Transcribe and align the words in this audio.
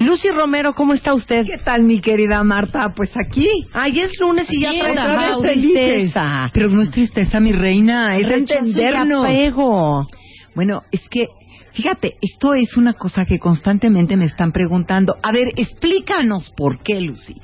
Lucy 0.00 0.28
Romero, 0.30 0.74
¿cómo 0.74 0.92
está 0.92 1.14
usted? 1.14 1.46
¿Qué 1.46 1.62
tal, 1.64 1.84
mi 1.84 2.00
querida 2.00 2.42
Marta? 2.42 2.92
Pues 2.94 3.10
aquí. 3.16 3.48
Ay, 3.72 4.00
es 4.00 4.18
lunes 4.18 4.46
y 4.50 4.60
ya 4.60 4.70
Aquí 4.70 4.80
trae 4.80 4.92
otra 4.92 5.36
otra 5.36 5.50
vez 5.50 5.52
tristeza. 5.52 6.50
Pero 6.52 6.68
no 6.68 6.82
es 6.82 6.90
tristeza, 6.90 7.38
mi 7.40 7.52
reina, 7.52 8.16
es 8.16 8.28
entendernos. 8.28 10.08
Bueno, 10.54 10.82
es 10.90 11.08
que, 11.08 11.28
fíjate, 11.72 12.16
esto 12.20 12.54
es 12.54 12.76
una 12.76 12.94
cosa 12.94 13.24
que 13.24 13.38
constantemente 13.38 14.16
me 14.16 14.24
están 14.24 14.50
preguntando. 14.52 15.16
A 15.22 15.30
ver, 15.32 15.48
explícanos 15.56 16.52
por 16.56 16.82
qué, 16.82 17.00
Lucy. 17.00 17.40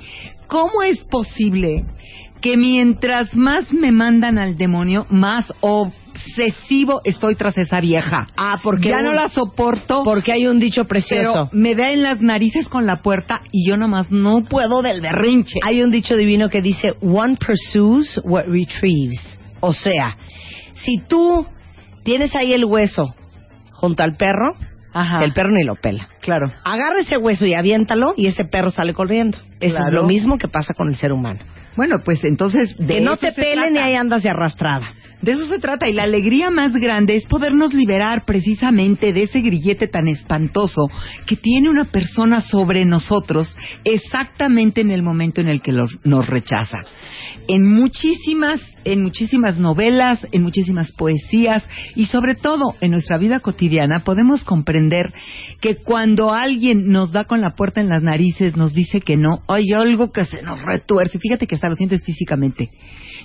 ¿Cómo 0.49 0.83
es 0.83 1.05
posible 1.05 1.85
que 2.41 2.57
mientras 2.57 3.35
más 3.37 3.73
me 3.73 3.93
mandan 3.93 4.39
al 4.39 4.57
demonio, 4.57 5.07
más 5.11 5.53
obsesivo 5.61 7.01
estoy 7.05 7.35
tras 7.35 7.57
esa 7.59 7.81
vieja? 7.81 8.29
Ah, 8.37 8.59
porque 8.63 8.89
ya 8.89 8.99
un- 8.99 9.05
no 9.07 9.13
la 9.13 9.29
soporto. 9.29 10.03
Porque 10.05 10.33
hay 10.33 10.47
un 10.47 10.59
dicho 10.59 10.83
pero 10.85 10.89
precioso. 10.89 11.49
me 11.53 11.75
da 11.75 11.91
en 11.91 12.03
las 12.03 12.21
narices 12.21 12.69
con 12.69 12.87
la 12.87 13.03
puerta 13.03 13.41
y 13.53 13.69
yo 13.69 13.77
nomás 13.77 14.11
no 14.11 14.45
puedo 14.45 14.83
del 14.83 15.01
berrinche. 15.01 15.59
Hay 15.63 15.83
un 15.83 15.91
dicho 15.91 16.17
divino 16.17 16.49
que 16.49 16.63
dice, 16.63 16.95
one 17.01 17.37
pursues 17.37 18.21
what 18.25 18.45
retrieves. 18.47 19.39
O 19.61 19.73
sea, 19.73 20.17
si 20.75 20.99
tú 20.99 21.47
tienes 22.05 22.35
ahí 22.35 22.53
el 22.53 22.65
hueso 22.65 23.05
junto 23.73 24.03
al 24.03 24.17
perro, 24.17 24.55
Ajá. 24.93 25.23
el 25.25 25.33
perro 25.33 25.51
ni 25.53 25.63
lo 25.65 25.77
pela. 25.77 26.09
Claro. 26.21 26.51
Agarra 26.65 27.01
ese 27.01 27.17
hueso 27.17 27.47
y 27.47 27.55
aviéntalo 27.55 28.15
y 28.17 28.27
ese 28.27 28.45
perro 28.45 28.71
sale 28.71 28.95
corriendo. 28.95 29.39
Eso 29.61 29.79
es 29.87 29.93
lo 29.93 30.05
mismo 30.05 30.37
que 30.39 30.49
pasa 30.49 30.75
con 30.75 30.89
el 30.89 30.97
ser 30.97 31.13
humano. 31.13 31.41
Bueno, 31.77 32.01
pues 32.05 32.25
entonces 32.25 32.77
de 32.77 32.95
que 32.95 33.01
no 33.01 33.17
te 33.17 33.33
pelen 33.33 33.77
y 33.77 33.79
ahí 33.79 33.95
andas 33.95 34.23
de 34.23 34.31
arrastrada. 34.31 34.93
De 35.23 35.33
eso 35.33 35.47
se 35.49 35.59
trata 35.59 35.89
y 35.89 35.93
la 35.93 36.05
alegría 36.05 36.51
más 36.51 36.73
grande 36.73 37.17
es 37.17 37.27
podernos 37.27 37.75
liberar 37.75 38.25
precisamente 38.25 39.13
de 39.13 39.25
ese 39.25 39.41
grillete 39.41 39.87
tan 39.87 40.09
espantoso 40.09 40.87
que 41.27 41.37
tiene 41.37 41.69
una 41.69 41.85
persona 41.87 42.41
sobre 42.41 42.85
nosotros 42.87 43.55
exactamente 43.85 44.81
en 44.81 44.91
el 44.91 45.03
momento 45.03 45.41
en 45.43 45.49
el 45.49 45.61
que 45.61 45.73
los- 45.73 45.99
nos 46.05 46.27
rechaza. 46.27 46.79
En 47.49 47.67
muchísimas, 47.67 48.61
en 48.85 49.03
muchísimas 49.03 49.59
novelas, 49.59 50.27
en 50.33 50.43
muchísimas 50.43 50.91
poesías 50.93 51.65
y 51.97 52.07
sobre 52.07 52.35
todo 52.35 52.75
en 52.81 52.93
nuestra 52.93 53.19
vida 53.19 53.41
cotidiana 53.41 54.01
podemos 54.05 54.43
comprender 54.45 55.13
que 55.61 55.77
cuando 55.77 56.33
alguien 56.33 56.89
nos 56.89 57.13
da 57.13 57.25
con 57.25 57.41
la 57.41 57.55
puerta 57.57 57.81
en 57.81 57.89
las 57.89 58.03
narices, 58.03 58.57
nos 58.57 58.73
dice 58.73 59.01
que 59.01 59.17
no, 59.17 59.43
hay 59.49 59.73
algo 59.73 60.13
que 60.13 60.25
se 60.25 60.43
nos 60.43 60.65
retuerce. 60.65 61.19
Fíjate 61.19 61.47
que 61.47 61.57
hasta 61.57 61.69
lo 61.69 61.77
sientes 61.77 62.03
físicamente. 62.05 62.71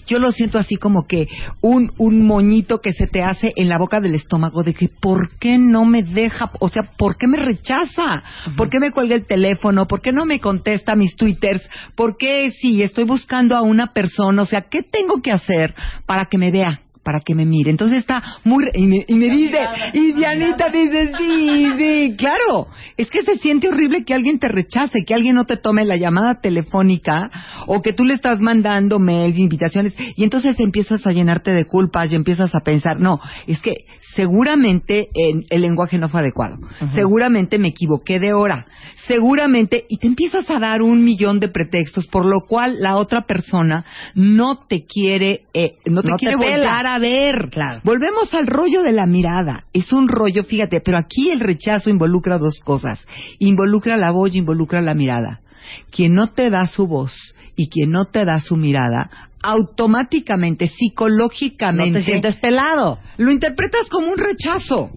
Yo 0.06 0.20
lo 0.20 0.32
siento 0.32 0.58
así 0.58 0.76
como 0.76 1.08
que 1.08 1.28
un, 1.62 1.92
un 1.98 2.26
moñito 2.26 2.80
que 2.80 2.94
se 2.94 3.08
te 3.08 3.22
hace 3.22 3.54
en 3.56 3.70
la 3.70 3.78
boca 3.78 4.00
del 4.00 4.16
estómago 4.16 4.64
de 4.64 4.74
que 4.74 4.90
¿por 4.90 5.38
qué 5.40 5.58
no 5.58 5.86
me 5.86 6.04
deja? 6.04 6.52
O 6.60 6.70
sea, 6.70 6.84
¿por 6.98 7.18
qué 7.18 7.28
me 7.28 7.38
rechaza? 7.38 8.24
¿Por 8.56 8.70
qué 8.70 8.80
me 8.80 8.92
cuelga 8.92 9.16
el 9.16 9.26
teléfono? 9.26 9.88
¿Por 9.88 10.02
qué 10.02 10.12
no 10.12 10.26
me 10.26 10.40
contesta 10.40 10.96
mis 10.96 11.16
twitters? 11.16 11.68
¿Por 11.96 12.18
qué 12.18 12.52
si 12.52 12.84
estoy 12.84 13.04
buscando 13.04 13.56
a 13.56 13.62
una 13.62 13.94
persona? 13.94 14.42
O 14.42 14.46
sea, 14.46 14.62
¿qué 14.62 14.84
tengo 14.84 15.22
que 15.22 15.32
hacer 15.32 15.74
para 16.06 16.26
que 16.26 16.38
me 16.38 16.52
vea? 16.52 16.85
Para 17.06 17.22
que 17.22 17.36
me 17.36 17.46
mire. 17.46 17.70
Entonces 17.70 18.00
está 18.00 18.22
muy... 18.44 18.66
Y 18.74 18.88
me, 18.88 19.06
y 19.08 19.14
me 19.14 19.30
dice, 19.30 19.60
y 19.94 20.12
Dianita 20.12 20.70
dice, 20.70 21.12
sí, 21.18 21.68
sí, 21.78 22.16
claro. 22.18 22.68
Es 22.98 23.10
que 23.10 23.22
se 23.22 23.36
siente 23.36 23.70
horrible 23.70 24.04
que 24.04 24.16
alguien 24.16 24.40
te 24.40 24.48
rechace, 24.48 25.06
que 25.06 25.14
alguien 25.14 25.36
no 25.36 25.46
te 25.46 25.58
tome 25.58 25.86
la 25.86 25.96
llamada 25.96 26.42
telefónica 26.42 27.30
o 27.68 27.82
que 27.84 27.94
tú 27.94 28.04
le 28.04 28.16
estás 28.16 28.42
mandando 28.42 28.98
mails, 28.98 29.38
invitaciones 29.38 29.94
y 30.16 30.24
entonces 30.24 30.60
empiezas 30.60 31.06
a 31.06 31.12
llenarte 31.12 31.54
de 31.54 31.66
culpas 31.66 32.12
y 32.12 32.16
empiezas 32.16 32.56
a 32.56 32.62
pensar, 32.62 33.00
no, 33.00 33.20
es 33.46 33.62
que 33.62 33.74
seguramente 34.16 35.10
en- 35.14 35.44
el 35.50 35.62
lenguaje 35.62 35.98
no 35.98 36.10
fue 36.10 36.22
adecuado, 36.22 36.58
seguramente 36.94 37.60
me 37.60 37.70
equivoqué 37.70 38.20
de 38.20 38.34
hora, 38.34 38.66
seguramente, 39.08 39.86
y 39.90 39.98
te 39.98 40.08
empiezas 40.08 40.50
a 40.50 40.60
dar 40.60 40.82
un 40.82 41.04
millón 41.04 41.40
de 41.40 41.50
pretextos 41.50 42.08
por 42.08 42.26
lo 42.26 42.42
cual 42.42 42.78
la 42.80 42.98
otra 42.98 43.26
persona 43.26 43.86
no 44.16 44.66
te 44.68 44.86
quiere, 44.86 45.42
eh, 45.54 45.74
no 45.86 46.02
te 46.02 46.12
No 46.12 46.18
te 46.18 46.26
quiere 46.26 46.36
voltar 46.38 46.88
a 46.88 47.00
ver. 47.00 47.50
Claro. 47.52 47.82
Volvemos 47.84 48.34
al 48.34 48.48
rollo 48.48 48.82
de 48.84 48.92
la 48.92 49.06
mirada. 49.06 49.66
Es 49.74 49.92
un 49.92 50.08
rollo, 50.08 50.44
fíjate, 50.44 50.82
pero 50.82 50.98
aquí 50.98 51.30
el 51.30 51.40
rechazo 51.40 51.90
involucra 51.90 52.38
dos 52.38 52.60
cosas. 52.64 53.00
Involucra 53.40 53.98
la 53.98 54.12
voz 54.12 54.34
involucra 54.36 54.82
la 54.82 54.94
mirada. 54.94 55.42
Quien 55.92 56.14
no 56.14 56.28
te 56.28 56.50
da 56.50 56.66
su 56.66 56.88
voz 56.88 57.14
y 57.56 57.70
quien 57.70 57.92
no 57.92 58.06
te 58.06 58.26
da 58.26 58.40
su 58.40 58.58
mirada, 58.58 59.10
automáticamente, 59.42 60.66
No 60.66 60.72
psicológicamente, 60.72 62.00
te 62.00 62.06
sientes 62.06 62.36
pelado. 62.38 63.00
lo 63.18 63.32
interpretas 63.32 63.88
como 63.90 64.08
un 64.12 64.18
rechazo. 64.18 64.90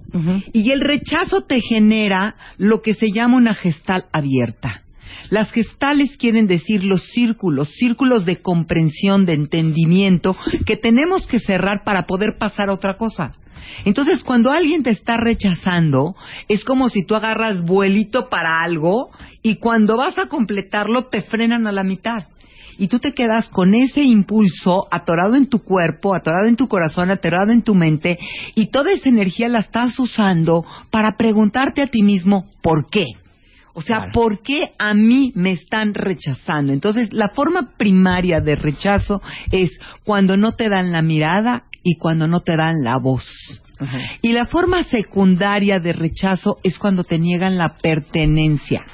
Y 0.53 0.71
el 0.71 0.81
rechazo 0.81 1.43
te 1.43 1.61
genera 1.61 2.35
lo 2.57 2.83
que 2.83 2.95
se 2.95 3.13
llama 3.13 3.37
una 3.37 3.55
gestal 3.55 4.07
abierta. 4.13 4.83
Las 5.31 5.51
gestales 5.53 6.17
quieren 6.17 6.47
decir 6.47 6.85
los 6.85 7.03
círculos, 7.03 7.69
círculos 7.75 8.25
de 8.25 8.41
comprensión, 8.41 9.25
de 9.27 9.35
entendimiento, 9.35 10.37
que 10.65 10.77
tenemos 10.77 11.27
que 11.27 11.39
cerrar 11.41 11.83
para 11.85 12.07
poder 12.07 12.37
pasar 12.39 12.71
a 12.71 12.75
otra 12.75 12.97
cosa. 12.97 13.35
Entonces, 13.85 14.23
cuando 14.25 14.51
alguien 14.51 14.83
te 14.83 14.91
está 14.91 15.17
rechazando, 15.17 16.15
es 16.49 16.65
como 16.65 16.89
si 16.89 17.05
tú 17.05 17.15
agarras 17.15 17.63
vuelito 17.63 18.29
para 18.29 18.61
algo 18.61 19.11
y 19.43 19.57
cuando 19.57 19.97
vas 19.97 20.19
a 20.19 20.27
completarlo 20.27 21.07
te 21.07 21.23
frenan 21.23 21.67
a 21.67 21.73
la 21.73 21.85
mitad 21.85 22.25
y 22.79 22.87
tú 22.87 23.01
te 23.01 23.13
quedas 23.13 23.49
con 23.49 23.75
ese 23.75 24.03
impulso 24.03 24.87
atorado 24.91 25.35
en 25.35 25.49
tu 25.49 25.59
cuerpo, 25.59 26.15
atorado 26.15 26.47
en 26.47 26.57
tu 26.57 26.69
corazón, 26.69 27.11
atorado 27.11 27.51
en 27.51 27.63
tu 27.63 27.75
mente, 27.75 28.19
y 28.55 28.67
toda 28.71 28.93
esa 28.93 29.09
energía 29.09 29.49
la 29.49 29.59
estás 29.59 29.99
usando 29.99 30.65
para 30.91 31.17
preguntarte 31.17 31.83
a 31.83 31.89
ti 31.89 32.03
mismo 32.03 32.47
por 32.63 32.89
qué. 32.89 33.07
O 33.75 33.83
sea, 33.83 33.99
Claro. 33.99 34.13
¿por 34.13 34.43
qué 34.43 34.73
a 34.79 34.95
mí 34.95 35.33
me 35.35 35.53
están 35.53 35.95
rechazando? 35.95 36.73
Entonces, 36.73 37.13
la 37.13 37.29
forma 37.29 37.75
primaria 37.77 38.41
de 38.41 38.57
rechazo 38.57 39.21
es 39.51 39.71
cuando 40.05 40.37
no 40.37 40.53
te 40.53 40.69
dan 40.69 40.91
la 40.93 41.03
mirada 41.03 41.65
y 41.89 41.97
cuando 41.97 42.27
no 42.27 42.41
te 42.41 42.57
dan 42.57 42.83
la 42.83 42.99
voz. 42.99 43.25
Y 44.23 44.33
la 44.33 44.47
forma 44.47 44.85
secundaria 44.85 45.79
de 45.79 45.93
rechazo 45.93 46.59
es 46.63 46.79
cuando 46.79 47.05
te 47.05 47.19
niegan 47.19 47.57
la 47.57 47.77
pertenencia. 47.77 48.85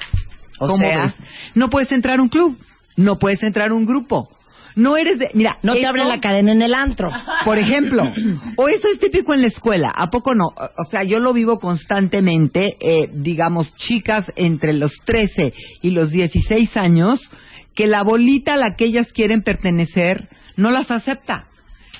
O 0.59 0.67
¿Cómo 0.67 0.77
sea, 0.77 1.05
ves? 1.05 1.13
no 1.55 1.69
puedes 1.69 1.91
entrar 1.91 2.19
a 2.19 2.21
un 2.21 2.29
club, 2.29 2.57
no 2.95 3.17
puedes 3.17 3.43
entrar 3.43 3.71
a 3.71 3.73
un 3.73 3.85
grupo. 3.85 4.29
No 4.75 4.97
eres 4.97 5.19
de, 5.19 5.31
mira, 5.33 5.57
no 5.63 5.73
te 5.73 5.85
abren 5.85 6.07
la 6.07 6.19
cadena 6.19 6.51
en 6.51 6.61
el 6.61 6.73
antro. 6.73 7.09
por 7.45 7.57
ejemplo, 7.57 8.03
o 8.57 8.67
eso 8.67 8.87
es 8.89 8.99
típico 8.99 9.33
en 9.33 9.41
la 9.41 9.47
escuela, 9.47 9.91
¿a 9.95 10.09
poco 10.09 10.35
no? 10.35 10.47
O 10.77 10.83
sea, 10.85 11.03
yo 11.03 11.19
lo 11.19 11.33
vivo 11.33 11.59
constantemente, 11.59 12.77
eh, 12.79 13.09
digamos, 13.13 13.73
chicas 13.75 14.31
entre 14.35 14.73
los 14.73 14.91
13 15.05 15.53
y 15.81 15.91
los 15.91 16.11
16 16.11 16.75
años, 16.77 17.21
que 17.73 17.87
la 17.87 18.03
bolita 18.03 18.53
a 18.53 18.57
la 18.57 18.75
que 18.77 18.85
ellas 18.85 19.11
quieren 19.13 19.41
pertenecer 19.43 20.29
no 20.57 20.71
las 20.71 20.91
acepta. 20.91 21.47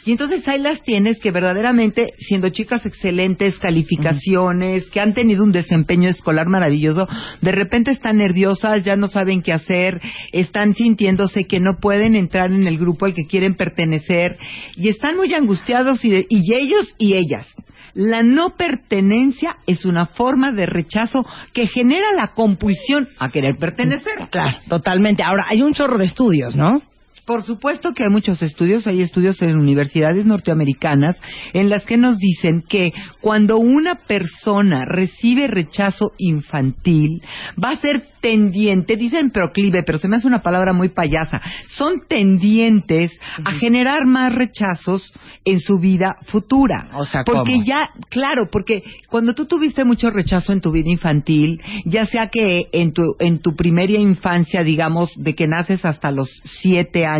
Y 0.05 0.11
entonces 0.11 0.47
ahí 0.47 0.59
las 0.59 0.81
tienes 0.83 1.19
que 1.19 1.31
verdaderamente, 1.31 2.13
siendo 2.19 2.49
chicas 2.49 2.85
excelentes, 2.85 3.57
calificaciones, 3.57 4.87
que 4.89 4.99
han 4.99 5.13
tenido 5.13 5.43
un 5.43 5.51
desempeño 5.51 6.09
escolar 6.09 6.47
maravilloso, 6.47 7.07
de 7.41 7.51
repente 7.51 7.91
están 7.91 8.17
nerviosas, 8.17 8.83
ya 8.83 8.95
no 8.95 9.07
saben 9.07 9.41
qué 9.41 9.51
hacer, 9.53 9.99
están 10.31 10.73
sintiéndose 10.75 11.45
que 11.45 11.59
no 11.59 11.77
pueden 11.79 12.15
entrar 12.15 12.51
en 12.51 12.67
el 12.67 12.77
grupo 12.77 13.05
al 13.05 13.13
que 13.15 13.25
quieren 13.25 13.55
pertenecer 13.55 14.37
y 14.75 14.89
están 14.89 15.15
muy 15.17 15.33
angustiados 15.33 16.03
y, 16.05 16.09
de- 16.09 16.25
y 16.29 16.53
ellos 16.53 16.93
y 16.97 17.13
ellas. 17.15 17.47
La 17.93 18.23
no 18.23 18.55
pertenencia 18.57 19.55
es 19.67 19.85
una 19.85 20.05
forma 20.05 20.51
de 20.51 20.65
rechazo 20.65 21.25
que 21.53 21.65
genera 21.67 22.11
la 22.13 22.27
compulsión 22.33 23.07
a 23.19 23.29
querer 23.31 23.55
pertenecer. 23.57 24.27
Claro, 24.29 24.57
totalmente. 24.67 25.23
Ahora, 25.23 25.45
hay 25.47 25.61
un 25.61 25.73
chorro 25.73 25.97
de 25.97 26.05
estudios, 26.05 26.55
¿no? 26.57 26.81
Por 27.25 27.41
supuesto 27.43 27.93
que 27.93 28.03
hay 28.03 28.09
muchos 28.09 28.43
estudios, 28.43 28.85
hay 28.85 29.01
estudios 29.01 29.41
en 29.41 29.57
universidades 29.57 30.27
norteamericanas 30.27 31.17
en 31.53 31.69
las 31.69 31.83
que 31.83 31.97
nos 31.97 32.19
dicen 32.19 32.61
que 32.61 32.93
cuando 33.19 33.57
una 33.57 33.95
persona 33.95 34.85
recibe 34.85 35.47
rechazo 35.47 36.11
infantil, 36.19 37.23
va 37.61 37.71
a 37.71 37.77
ser 37.77 38.09
tendiente, 38.21 38.95
dicen 38.95 39.31
proclive, 39.31 39.81
pero 39.83 39.97
se 39.97 40.07
me 40.07 40.17
hace 40.17 40.27
una 40.27 40.41
palabra 40.41 40.71
muy 40.71 40.89
payasa, 40.89 41.41
son 41.69 42.01
tendientes 42.07 43.11
a 43.43 43.53
generar 43.53 44.05
más 44.05 44.33
rechazos 44.33 45.11
en 45.45 45.59
su 45.59 45.79
vida 45.79 46.17
futura. 46.27 46.89
O 46.93 47.05
sea, 47.05 47.23
porque 47.25 47.53
¿cómo? 47.53 47.65
ya, 47.65 47.89
claro, 48.09 48.49
porque 48.51 48.83
cuando 49.09 49.33
tú 49.33 49.45
tuviste 49.45 49.83
mucho 49.83 50.11
rechazo 50.11 50.53
en 50.53 50.61
tu 50.61 50.71
vida 50.71 50.91
infantil, 50.91 51.59
ya 51.85 52.05
sea 52.05 52.29
que 52.29 52.67
en 52.71 52.93
tu, 52.93 53.15
en 53.19 53.39
tu 53.39 53.55
primera 53.55 53.97
infancia, 53.97 54.63
digamos, 54.63 55.09
de 55.15 55.33
que 55.33 55.47
naces 55.47 55.85
hasta 55.85 56.11
los 56.11 56.29
siete 56.61 57.05
años 57.05 57.14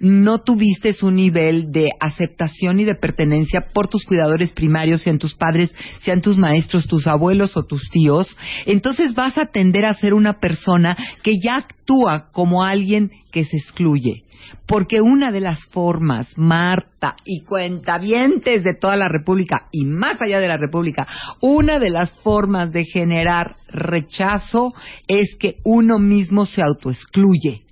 no 0.00 0.40
tuviste 0.40 0.90
un 1.02 1.16
nivel 1.16 1.70
de 1.70 1.90
aceptación 2.00 2.80
y 2.80 2.84
de 2.84 2.94
pertenencia 2.94 3.68
por 3.72 3.88
tus 3.88 4.04
cuidadores 4.04 4.52
primarios, 4.52 5.02
sean 5.02 5.18
tus 5.18 5.34
padres, 5.34 5.74
sean 6.02 6.20
tus 6.20 6.36
maestros, 6.36 6.86
tus 6.86 7.06
abuelos 7.06 7.56
o 7.56 7.64
tus 7.64 7.88
tíos, 7.90 8.26
entonces 8.66 9.14
vas 9.14 9.38
a 9.38 9.46
tender 9.46 9.84
a 9.84 9.94
ser 9.94 10.14
una 10.14 10.40
persona 10.40 10.96
que 11.22 11.38
ya 11.42 11.56
actúa 11.56 12.30
como 12.32 12.64
alguien 12.64 13.10
que 13.32 13.44
se 13.44 13.56
excluye. 13.56 14.24
Porque 14.66 15.00
una 15.00 15.30
de 15.30 15.40
las 15.40 15.64
formas, 15.66 16.26
Marta 16.36 17.14
y 17.24 17.44
cuentavientes 17.44 18.64
de 18.64 18.74
toda 18.74 18.96
la 18.96 19.08
República 19.08 19.68
y 19.70 19.84
más 19.84 20.20
allá 20.20 20.40
de 20.40 20.48
la 20.48 20.56
República, 20.56 21.06
una 21.40 21.78
de 21.78 21.90
las 21.90 22.12
formas 22.22 22.72
de 22.72 22.84
generar 22.84 23.56
rechazo 23.68 24.72
es 25.06 25.36
que 25.38 25.56
uno 25.64 25.98
mismo 25.98 26.46
se 26.46 26.62
autoexcluye 26.62 27.64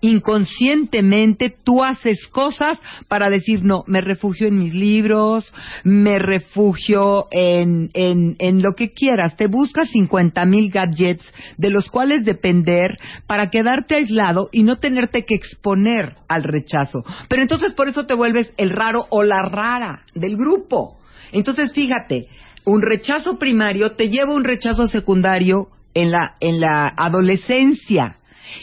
inconscientemente 0.00 1.54
tú 1.64 1.82
haces 1.82 2.26
cosas 2.28 2.78
para 3.08 3.30
decir, 3.30 3.64
no, 3.64 3.84
me 3.86 4.00
refugio 4.00 4.46
en 4.46 4.58
mis 4.58 4.74
libros, 4.74 5.52
me 5.84 6.18
refugio 6.18 7.26
en, 7.30 7.90
en, 7.94 8.36
en 8.38 8.62
lo 8.62 8.74
que 8.76 8.90
quieras. 8.90 9.36
Te 9.36 9.46
buscas 9.46 9.90
50 9.90 10.44
mil 10.46 10.70
gadgets 10.70 11.24
de 11.56 11.70
los 11.70 11.88
cuales 11.90 12.24
depender 12.24 12.98
para 13.26 13.50
quedarte 13.50 13.96
aislado 13.96 14.48
y 14.52 14.62
no 14.62 14.76
tenerte 14.76 15.24
que 15.24 15.34
exponer 15.34 16.16
al 16.28 16.44
rechazo. 16.44 17.04
Pero 17.28 17.42
entonces 17.42 17.72
por 17.72 17.88
eso 17.88 18.06
te 18.06 18.14
vuelves 18.14 18.52
el 18.56 18.70
raro 18.70 19.06
o 19.10 19.22
la 19.22 19.42
rara 19.42 20.02
del 20.14 20.36
grupo. 20.36 20.98
Entonces 21.32 21.72
fíjate, 21.72 22.28
un 22.64 22.82
rechazo 22.82 23.38
primario 23.38 23.92
te 23.92 24.08
lleva 24.08 24.32
a 24.32 24.36
un 24.36 24.44
rechazo 24.44 24.86
secundario 24.86 25.68
en 25.94 26.10
la, 26.10 26.36
en 26.40 26.60
la 26.60 26.92
adolescencia 26.96 28.16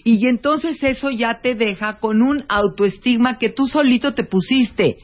y 0.04 0.26
entonces 0.28 0.82
eso 0.82 1.10
ya 1.12 1.40
te 1.42 1.56
deja 1.56 2.00
con 2.00 2.22
un 2.22 2.44
autoestigma 2.50 3.38
que 3.38 3.50
tú 3.50 3.68
solito 3.68 4.14
te 4.14 4.24
pusiste. 4.24 4.98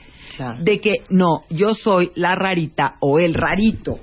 De 0.59 0.79
que 0.79 1.03
no, 1.09 1.43
yo 1.49 1.73
soy 1.73 2.11
la 2.15 2.35
rarita 2.35 2.95
o 2.99 3.19
el 3.19 3.33
rarito. 3.33 3.99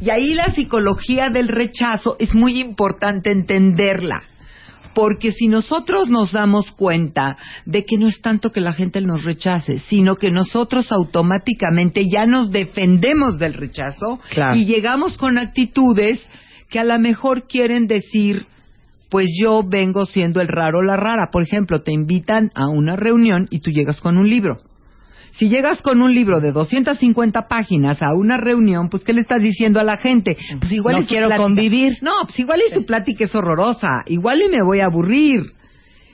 Y 0.00 0.10
ahí 0.10 0.34
la 0.34 0.52
psicología 0.52 1.28
del 1.30 1.48
rechazo 1.48 2.16
es 2.18 2.34
muy 2.34 2.60
importante 2.60 3.30
entenderla. 3.30 4.22
Porque 4.94 5.30
si 5.32 5.46
nosotros 5.46 6.08
nos 6.08 6.32
damos 6.32 6.72
cuenta 6.72 7.36
de 7.64 7.84
que 7.84 7.96
no 7.96 8.08
es 8.08 8.20
tanto 8.20 8.50
que 8.50 8.60
la 8.60 8.72
gente 8.72 9.00
nos 9.00 9.22
rechace, 9.22 9.78
sino 9.78 10.16
que 10.16 10.30
nosotros 10.30 10.90
automáticamente 10.90 12.06
ya 12.08 12.26
nos 12.26 12.50
defendemos 12.50 13.38
del 13.38 13.54
rechazo 13.54 14.18
y 14.54 14.64
llegamos 14.64 15.16
con 15.16 15.38
actitudes 15.38 16.20
que 16.68 16.80
a 16.80 16.84
lo 16.84 16.98
mejor 16.98 17.46
quieren 17.46 17.86
decir 17.86 18.46
pues 19.10 19.28
yo 19.40 19.62
vengo 19.62 20.06
siendo 20.06 20.40
el 20.40 20.48
raro 20.48 20.78
o 20.78 20.82
la 20.82 20.96
rara. 20.96 21.30
Por 21.30 21.42
ejemplo, 21.42 21.82
te 21.82 21.92
invitan 21.92 22.50
a 22.54 22.68
una 22.68 22.96
reunión 22.96 23.46
y 23.50 23.60
tú 23.60 23.70
llegas 23.70 24.00
con 24.00 24.18
un 24.18 24.28
libro. 24.28 24.58
Si 25.32 25.48
llegas 25.48 25.80
con 25.82 26.02
un 26.02 26.12
libro 26.14 26.40
de 26.40 26.50
250 26.52 27.46
páginas 27.48 28.02
a 28.02 28.12
una 28.12 28.38
reunión, 28.38 28.88
pues 28.88 29.04
¿qué 29.04 29.12
le 29.12 29.20
estás 29.20 29.40
diciendo 29.40 29.78
a 29.78 29.84
la 29.84 29.96
gente? 29.96 30.36
Pues 30.58 30.72
igual 30.72 30.96
no 31.00 31.06
quiero 31.06 31.28
convivir. 31.36 31.96
No, 32.02 32.12
pues 32.24 32.38
igual 32.40 32.60
y 32.68 32.74
su 32.74 32.84
plática 32.84 33.24
es 33.24 33.34
horrorosa, 33.34 34.02
igual 34.06 34.42
y 34.42 34.48
me 34.48 34.62
voy 34.62 34.80
a 34.80 34.86
aburrir. 34.86 35.52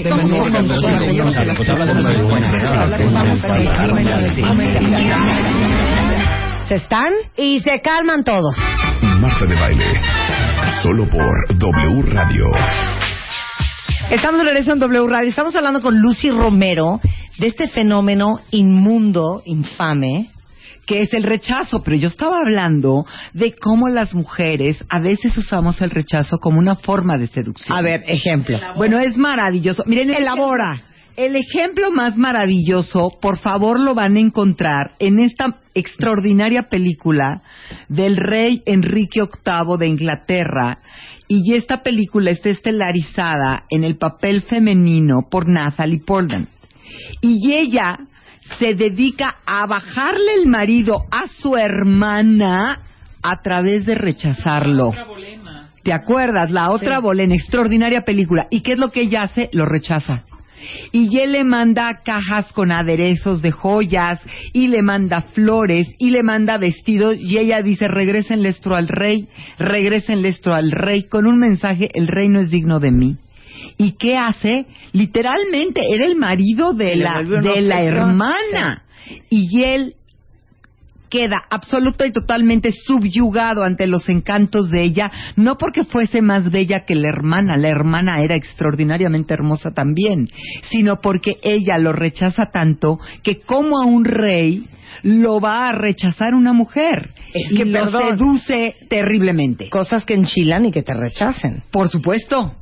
se 6.70 6.76
están 6.76 7.12
y 7.36 7.58
se 7.58 7.80
calman 7.80 8.22
todos. 8.22 8.56
Marta 9.18 9.44
de 9.44 9.56
Baile, 9.56 10.00
solo 10.84 11.04
por 11.08 11.58
W 11.58 12.02
Radio. 12.02 12.44
Estamos 14.08 14.38
de 14.38 14.46
regreso 14.46 14.74
en 14.74 14.78
W 14.78 15.08
Radio. 15.08 15.30
Estamos 15.30 15.56
hablando 15.56 15.82
con 15.82 15.98
Lucy 15.98 16.30
Romero 16.30 17.00
de 17.38 17.48
este 17.48 17.66
fenómeno 17.66 18.38
inmundo, 18.52 19.42
infame, 19.46 20.30
que 20.86 21.02
es 21.02 21.12
el 21.12 21.24
rechazo, 21.24 21.82
pero 21.82 21.96
yo 21.96 22.06
estaba 22.06 22.38
hablando 22.38 23.04
de 23.32 23.56
cómo 23.56 23.88
las 23.88 24.14
mujeres 24.14 24.76
a 24.88 25.00
veces 25.00 25.36
usamos 25.36 25.80
el 25.80 25.90
rechazo 25.90 26.38
como 26.38 26.60
una 26.60 26.76
forma 26.76 27.18
de 27.18 27.26
seducción. 27.26 27.76
A 27.76 27.82
ver, 27.82 28.04
ejemplo. 28.06 28.60
Bueno, 28.76 29.00
es 29.00 29.16
maravilloso. 29.16 29.82
Miren, 29.86 30.10
elabora. 30.10 30.84
El 31.20 31.36
ejemplo 31.36 31.90
más 31.90 32.16
maravilloso, 32.16 33.10
por 33.20 33.36
favor, 33.36 33.78
lo 33.78 33.94
van 33.94 34.16
a 34.16 34.20
encontrar 34.20 34.92
en 34.98 35.18
esta 35.18 35.58
extraordinaria 35.74 36.70
película 36.70 37.42
del 37.90 38.16
rey 38.16 38.62
Enrique 38.64 39.20
VIII 39.20 39.76
de 39.78 39.86
Inglaterra. 39.86 40.78
Y 41.28 41.52
esta 41.52 41.82
película 41.82 42.30
está 42.30 42.48
estelarizada 42.48 43.64
en 43.68 43.84
el 43.84 43.98
papel 43.98 44.40
femenino 44.40 45.28
por 45.30 45.46
Natalie 45.46 46.00
Portman. 46.00 46.48
Y 47.20 47.52
ella 47.52 47.98
se 48.58 48.74
dedica 48.74 49.40
a 49.44 49.66
bajarle 49.66 50.36
el 50.42 50.46
marido 50.46 51.04
a 51.10 51.28
su 51.28 51.54
hermana 51.54 52.80
a 53.22 53.42
través 53.42 53.84
de 53.84 53.94
rechazarlo. 53.94 54.90
¿Te 55.82 55.92
acuerdas? 55.92 56.50
La 56.50 56.70
otra 56.70 56.98
bolena, 56.98 57.34
extraordinaria 57.34 58.06
película. 58.06 58.46
¿Y 58.48 58.62
qué 58.62 58.72
es 58.72 58.78
lo 58.78 58.90
que 58.90 59.02
ella 59.02 59.24
hace? 59.24 59.50
Lo 59.52 59.66
rechaza. 59.66 60.24
Y 60.92 61.18
él 61.18 61.32
le 61.32 61.44
manda 61.44 62.00
cajas 62.04 62.52
con 62.52 62.72
aderezos 62.72 63.42
de 63.42 63.50
joyas, 63.50 64.20
y 64.52 64.68
le 64.68 64.82
manda 64.82 65.22
flores, 65.32 65.88
y 65.98 66.10
le 66.10 66.22
manda 66.22 66.58
vestidos, 66.58 67.16
y 67.18 67.38
ella 67.38 67.62
dice, 67.62 67.88
regresen 67.88 68.44
esto 68.46 68.74
al 68.74 68.88
rey, 68.88 69.28
regresen 69.58 70.24
esto 70.26 70.52
al 70.52 70.70
rey, 70.70 71.04
con 71.04 71.26
un 71.26 71.38
mensaje, 71.38 71.90
el 71.94 72.08
rey 72.08 72.28
no 72.28 72.40
es 72.40 72.50
digno 72.50 72.80
de 72.80 72.90
mí. 72.90 73.16
¿Y 73.76 73.92
qué 73.92 74.16
hace? 74.16 74.66
Literalmente, 74.92 75.82
era 75.90 76.06
el 76.06 76.16
marido 76.16 76.72
de 76.72 76.96
la, 76.96 77.22
de 77.22 77.60
la 77.60 77.82
hermana. 77.82 78.84
Y 79.28 79.62
él 79.62 79.94
queda 81.10 81.42
absoluto 81.50 82.06
y 82.06 82.12
totalmente 82.12 82.72
subyugado 82.72 83.62
ante 83.62 83.86
los 83.86 84.08
encantos 84.08 84.70
de 84.70 84.82
ella, 84.82 85.10
no 85.36 85.58
porque 85.58 85.84
fuese 85.84 86.22
más 86.22 86.50
bella 86.50 86.86
que 86.86 86.94
la 86.94 87.08
hermana, 87.08 87.56
la 87.56 87.68
hermana 87.68 88.22
era 88.22 88.36
extraordinariamente 88.36 89.34
hermosa 89.34 89.72
también, 89.72 90.30
sino 90.70 91.00
porque 91.00 91.38
ella 91.42 91.76
lo 91.78 91.92
rechaza 91.92 92.46
tanto 92.46 92.98
que 93.22 93.40
como 93.40 93.80
a 93.80 93.84
un 93.84 94.04
rey 94.04 94.64
lo 95.02 95.40
va 95.40 95.68
a 95.68 95.72
rechazar 95.72 96.34
una 96.34 96.52
mujer. 96.52 97.10
Es 97.32 97.52
y 97.52 97.56
que, 97.56 97.64
lo 97.64 97.84
perdón. 97.84 98.02
seduce 98.10 98.76
terriblemente. 98.88 99.68
Cosas 99.68 100.04
que 100.04 100.14
enchilan 100.14 100.66
y 100.66 100.72
que 100.72 100.82
te 100.82 100.94
rechacen. 100.94 101.62
Por 101.70 101.88
supuesto. 101.90 102.54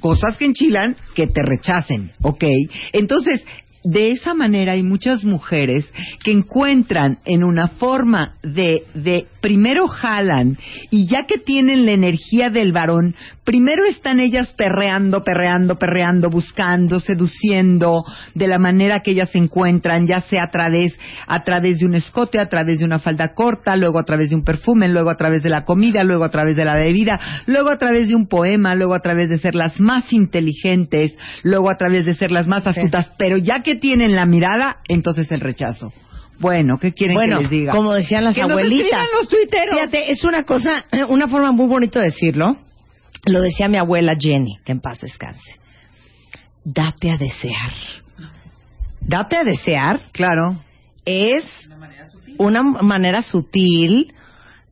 Cosas 0.00 0.36
que 0.36 0.44
enchilan 0.44 0.96
que 1.14 1.28
te 1.28 1.42
rechacen, 1.42 2.12
¿ok? 2.20 2.44
Entonces, 2.92 3.42
de 3.84 4.12
esa 4.12 4.34
manera 4.34 4.72
hay 4.72 4.82
muchas 4.82 5.24
mujeres 5.24 5.86
que 6.24 6.32
encuentran 6.32 7.18
en 7.26 7.44
una 7.44 7.68
forma 7.68 8.34
de, 8.42 8.84
de 8.94 9.26
primero 9.40 9.86
jalan 9.86 10.56
y 10.90 11.06
ya 11.06 11.26
que 11.28 11.36
tienen 11.36 11.84
la 11.84 11.92
energía 11.92 12.48
del 12.48 12.72
varón, 12.72 13.14
primero 13.44 13.84
están 13.84 14.18
ellas 14.20 14.54
perreando, 14.56 15.22
perreando, 15.22 15.78
perreando, 15.78 16.30
buscando, 16.30 16.98
seduciendo 16.98 18.04
de 18.34 18.48
la 18.48 18.58
manera 18.58 19.00
que 19.00 19.10
ellas 19.10 19.28
se 19.30 19.38
encuentran, 19.38 20.06
ya 20.06 20.22
sea 20.22 20.44
a 20.44 20.50
través, 20.50 20.98
a 21.26 21.44
través 21.44 21.78
de 21.78 21.84
un 21.84 21.94
escote, 21.94 22.40
a 22.40 22.48
través 22.48 22.78
de 22.78 22.86
una 22.86 23.00
falda 23.00 23.34
corta, 23.34 23.76
luego 23.76 23.98
a 23.98 24.04
través 24.04 24.30
de 24.30 24.36
un 24.36 24.44
perfume, 24.44 24.88
luego 24.88 25.10
a 25.10 25.16
través 25.18 25.42
de 25.42 25.50
la 25.50 25.66
comida, 25.66 26.02
luego 26.04 26.24
a 26.24 26.30
través 26.30 26.56
de 26.56 26.64
la 26.64 26.76
bebida, 26.76 27.20
luego 27.44 27.68
a 27.68 27.76
través 27.76 28.08
de 28.08 28.14
un 28.14 28.28
poema, 28.28 28.74
luego 28.74 28.94
a 28.94 29.00
través 29.00 29.28
de 29.28 29.36
ser 29.36 29.54
las 29.54 29.78
más 29.78 30.10
inteligentes, 30.10 31.14
luego 31.42 31.68
a 31.68 31.76
través 31.76 32.06
de 32.06 32.14
ser 32.14 32.30
las 32.30 32.46
más 32.46 32.66
astutas, 32.66 33.12
pero 33.18 33.36
ya 33.36 33.60
que 33.60 33.73
tienen 33.76 34.14
la 34.14 34.26
mirada, 34.26 34.78
entonces 34.88 35.30
el 35.32 35.40
rechazo. 35.40 35.92
Bueno, 36.40 36.78
¿qué 36.78 36.92
quieren 36.92 37.14
Bueno, 37.16 37.36
que 37.36 37.42
les 37.42 37.50
diga? 37.50 37.72
como 37.72 37.92
decían 37.94 38.24
las 38.24 38.34
Que 38.34 38.42
abuelitas. 38.42 38.86
escriban 38.86 39.06
los 39.18 39.28
tuiteros. 39.28 39.74
Fíjate, 39.76 40.10
es 40.10 40.24
una 40.24 40.42
cosa, 40.44 40.84
una 41.08 41.28
forma 41.28 41.52
muy 41.52 41.66
bonita 41.66 42.00
de 42.00 42.06
decirlo. 42.06 42.56
Lo 43.26 43.40
decía 43.40 43.68
mi 43.68 43.76
abuela 43.78 44.16
Jenny, 44.18 44.58
que 44.64 44.72
en 44.72 44.80
paz 44.80 45.00
descanse. 45.00 45.58
Date 46.64 47.10
a 47.10 47.16
desear. 47.18 47.72
Date 49.00 49.36
a 49.36 49.44
desear 49.44 50.00
Claro. 50.12 50.62
es 51.04 51.44
una 52.38 52.62
manera 52.62 53.22
sutil, 53.22 54.12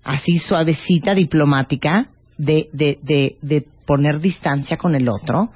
así 0.03 0.39
suavecita, 0.39 1.15
diplomática, 1.15 2.09
de, 2.39 2.69
de, 2.73 2.99
de, 3.03 3.37
de 3.43 3.65
poner 3.87 4.21
distancia 4.21 4.77
con 4.79 4.95
el 4.97 5.09
otro, 5.09 5.51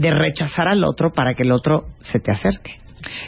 de 0.00 0.10
rechazar 0.10 0.66
al 0.68 0.84
otro 0.84 1.12
para 1.12 1.34
que 1.34 1.42
el 1.42 1.52
otro 1.52 1.86
se 2.00 2.18
te 2.20 2.32
acerque. 2.32 2.80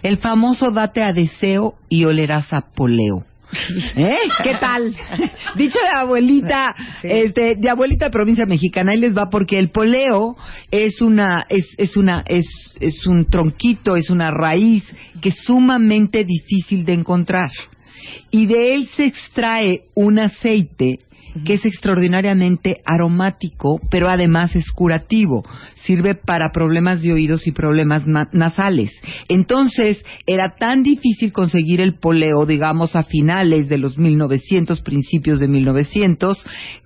El 0.03 0.19
famoso 0.19 0.71
date 0.71 1.03
a 1.03 1.13
deseo 1.13 1.75
y 1.89 2.05
olerás 2.05 2.53
a 2.53 2.63
poleo. 2.75 3.25
¿Eh? 3.97 4.17
¿Qué 4.43 4.55
tal? 4.59 4.95
Dicho 5.57 5.79
de 5.79 5.99
abuelita, 5.99 6.75
Sí. 7.03 7.09
este, 7.11 7.55
de 7.57 7.69
abuelita 7.69 8.07
de 8.07 8.11
provincia 8.11 8.47
mexicana, 8.47 8.93
ahí 8.93 8.99
les 8.99 9.17
va 9.17 9.29
porque 9.29 9.59
el 9.59 9.71
poleo 9.71 10.37
es 10.71 11.03
una, 11.03 11.47
es, 11.51 11.67
es 11.77 11.97
una, 11.97 12.25
es, 12.27 12.47
es 12.81 13.07
un 13.07 13.27
tronquito, 13.27 13.97
es 13.97 14.09
una 14.09 14.31
raíz 14.31 14.85
que 15.21 15.29
es 15.31 15.37
sumamente 15.45 16.25
difícil 16.25 16.85
de 16.87 16.95
encontrar. 16.95 17.51
Y 18.31 18.47
de 18.47 18.75
él 18.75 18.89
se 18.97 19.05
extrae 19.05 19.83
un 19.95 20.19
aceite 20.19 20.99
que 21.45 21.55
es 21.55 21.65
extraordinariamente 21.65 22.81
aromático, 22.85 23.81
pero 23.91 24.09
además 24.09 24.55
es 24.57 24.71
curativo. 24.73 25.45
Sirve 25.85 26.15
para 26.15 26.51
problemas 26.53 27.03
de 27.03 27.13
oídos 27.13 27.47
y 27.47 27.53
problemas 27.53 28.07
ma- 28.07 28.29
nasales. 28.33 28.91
Entonces, 29.29 30.05
era 30.27 30.55
tan 30.59 30.83
difícil 30.83 31.33
conseguir 31.33 31.81
el 31.81 31.95
poleo, 31.95 32.47
digamos, 32.47 32.95
a 32.97 33.03
finales 33.03 33.69
de 33.69 33.79
los 33.79 33.99
1900, 33.99 34.81
principios 34.83 35.41
de 35.41 35.49
1900, 35.49 36.39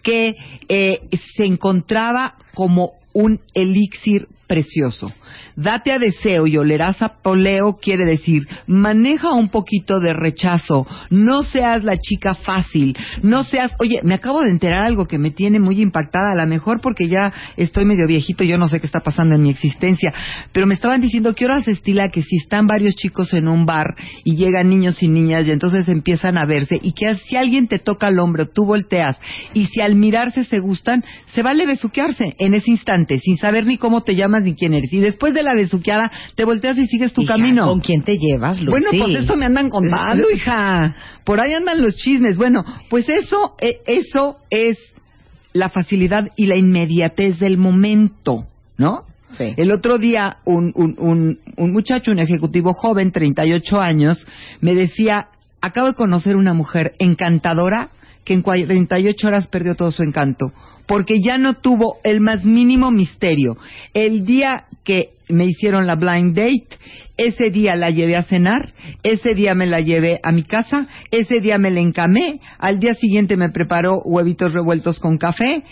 que 0.02 0.36
eh, 0.68 1.00
se 1.36 1.44
encontraba 1.44 2.34
como 2.54 2.92
un 3.12 3.40
elixir 3.54 4.28
precioso. 4.46 5.12
Date 5.56 5.92
a 5.92 5.98
deseo 5.98 6.46
y 6.46 6.56
olerás 6.56 7.02
a 7.02 7.20
poleo 7.22 7.78
quiere 7.80 8.04
decir, 8.04 8.42
maneja 8.66 9.32
un 9.32 9.48
poquito 9.48 10.00
de 10.00 10.12
rechazo, 10.12 10.86
no 11.10 11.42
seas 11.42 11.82
la 11.82 11.96
chica 11.96 12.34
fácil, 12.34 12.96
no 13.22 13.42
seas, 13.44 13.72
oye, 13.78 13.98
me 14.02 14.14
acabo 14.14 14.42
de 14.42 14.50
enterar 14.50 14.84
algo 14.84 15.06
que 15.06 15.18
me 15.18 15.30
tiene 15.30 15.58
muy 15.58 15.80
impactada, 15.80 16.32
a 16.32 16.34
lo 16.34 16.46
mejor 16.46 16.80
porque 16.80 17.08
ya 17.08 17.32
estoy 17.56 17.84
medio 17.84 18.06
viejito, 18.06 18.44
yo 18.44 18.58
no 18.58 18.68
sé 18.68 18.80
qué 18.80 18.86
está 18.86 19.00
pasando 19.00 19.34
en 19.34 19.42
mi 19.42 19.50
existencia, 19.50 20.12
pero 20.52 20.66
me 20.66 20.74
estaban 20.74 21.00
diciendo 21.00 21.34
que 21.34 21.44
ahora 21.44 21.62
se 21.62 21.72
estila 21.72 22.10
que 22.10 22.22
si 22.22 22.36
están 22.36 22.66
varios 22.66 22.94
chicos 22.94 23.32
en 23.32 23.48
un 23.48 23.66
bar 23.66 23.94
y 24.24 24.36
llegan 24.36 24.68
niños 24.68 25.02
y 25.02 25.08
niñas 25.08 25.46
y 25.46 25.52
entonces 25.52 25.88
empiezan 25.88 26.38
a 26.38 26.46
verse 26.46 26.78
y 26.82 26.92
que 26.92 27.14
si 27.16 27.36
alguien 27.36 27.66
te 27.66 27.78
toca 27.78 28.08
el 28.08 28.18
hombro, 28.18 28.46
tú 28.46 28.64
volteas 28.66 29.18
y 29.54 29.66
si 29.66 29.80
al 29.80 29.96
mirarse 29.96 30.44
se 30.44 30.58
gustan, 30.58 31.04
se 31.32 31.42
vale 31.42 31.66
besuquearse 31.66 32.34
en 32.38 32.54
ese 32.54 32.70
instante, 32.70 33.18
sin 33.18 33.36
saber 33.38 33.66
ni 33.66 33.78
cómo 33.78 34.02
te 34.02 34.14
llamas 34.36 34.42
ni 34.44 34.54
quién 34.54 34.74
eres. 34.74 34.92
Y 34.92 35.00
después 35.00 35.34
de 35.34 35.42
la 35.42 35.54
besuqueada, 35.54 36.10
te 36.34 36.44
volteas 36.44 36.78
y 36.78 36.86
sigues 36.86 37.12
tu 37.12 37.22
Hija, 37.22 37.34
camino. 37.34 37.66
¿Con 37.66 37.80
quién 37.80 38.02
te 38.02 38.16
llevas, 38.16 38.60
Lucy? 38.60 38.70
Bueno, 38.70 39.04
pues 39.04 39.24
eso 39.24 39.36
me 39.36 39.46
andan 39.46 39.68
contando, 39.68 40.30
hija. 40.34 40.94
Por 41.24 41.40
ahí 41.40 41.52
andan 41.54 41.82
los 41.82 41.96
chismes. 41.96 42.36
Bueno, 42.36 42.64
pues 42.88 43.08
eso, 43.08 43.54
eh, 43.60 43.80
eso 43.86 44.38
es 44.50 44.78
la 45.52 45.70
facilidad 45.70 46.30
y 46.36 46.46
la 46.46 46.56
inmediatez 46.56 47.38
del 47.38 47.56
momento, 47.56 48.46
¿no? 48.76 49.04
Sí. 49.36 49.54
El 49.56 49.72
otro 49.72 49.98
día, 49.98 50.38
un, 50.44 50.72
un, 50.74 50.96
un, 50.98 51.38
un 51.56 51.72
muchacho, 51.72 52.10
un 52.10 52.18
ejecutivo 52.18 52.72
joven, 52.72 53.12
38 53.12 53.80
años, 53.80 54.26
me 54.60 54.74
decía, 54.74 55.28
acabo 55.60 55.88
de 55.88 55.94
conocer 55.94 56.36
una 56.36 56.54
mujer 56.54 56.94
encantadora 56.98 57.90
que 58.26 58.34
en 58.34 58.42
48 58.42 59.26
horas 59.26 59.46
perdió 59.46 59.76
todo 59.76 59.92
su 59.92 60.02
encanto, 60.02 60.52
porque 60.86 61.20
ya 61.22 61.38
no 61.38 61.54
tuvo 61.54 61.98
el 62.02 62.20
más 62.20 62.44
mínimo 62.44 62.90
misterio. 62.90 63.56
El 63.94 64.26
día 64.26 64.64
que 64.84 65.10
me 65.28 65.46
hicieron 65.46 65.86
la 65.86 65.94
blind 65.94 66.34
date, 66.36 66.68
ese 67.16 67.50
día 67.50 67.76
la 67.76 67.90
llevé 67.90 68.16
a 68.16 68.22
cenar, 68.22 68.74
ese 69.04 69.34
día 69.34 69.54
me 69.54 69.66
la 69.66 69.80
llevé 69.80 70.18
a 70.24 70.32
mi 70.32 70.42
casa, 70.42 70.88
ese 71.12 71.40
día 71.40 71.56
me 71.58 71.70
la 71.70 71.80
encamé, 71.80 72.40
al 72.58 72.80
día 72.80 72.94
siguiente 72.94 73.36
me 73.36 73.50
preparó 73.50 74.02
huevitos 74.04 74.52
revueltos 74.52 74.98
con 74.98 75.18
café 75.18 75.62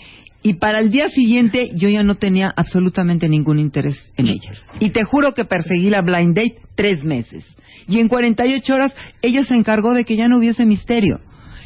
y 0.41 0.53
para 0.53 0.79
el 0.79 0.91
día 0.91 1.09
siguiente 1.09 1.71
yo 1.75 1.89
ya 1.89 2.03
no 2.03 2.15
tenía 2.15 2.53
absolutamente 2.55 3.27
ningún 3.27 3.59
interés 3.59 4.13
en 4.15 4.27
ella. 4.27 4.53
Y 4.79 4.91
te 4.91 5.03
juro 5.03 5.33
que 5.33 5.43
perseguí 5.43 5.89
la 5.89 6.01
blind 6.01 6.37
date 6.37 6.55
tres 6.75 7.03
meses. 7.03 7.43
Y 7.87 7.99
en 7.99 8.07
48 8.07 8.73
horas 8.73 8.93
ella 9.21 9.43
se 9.43 9.55
encargó 9.55 9.93
de 9.93 10.05
que 10.05 10.15
ya 10.15 10.29
no 10.29 10.37
hubiese 10.37 10.65
misterio. 10.65 11.19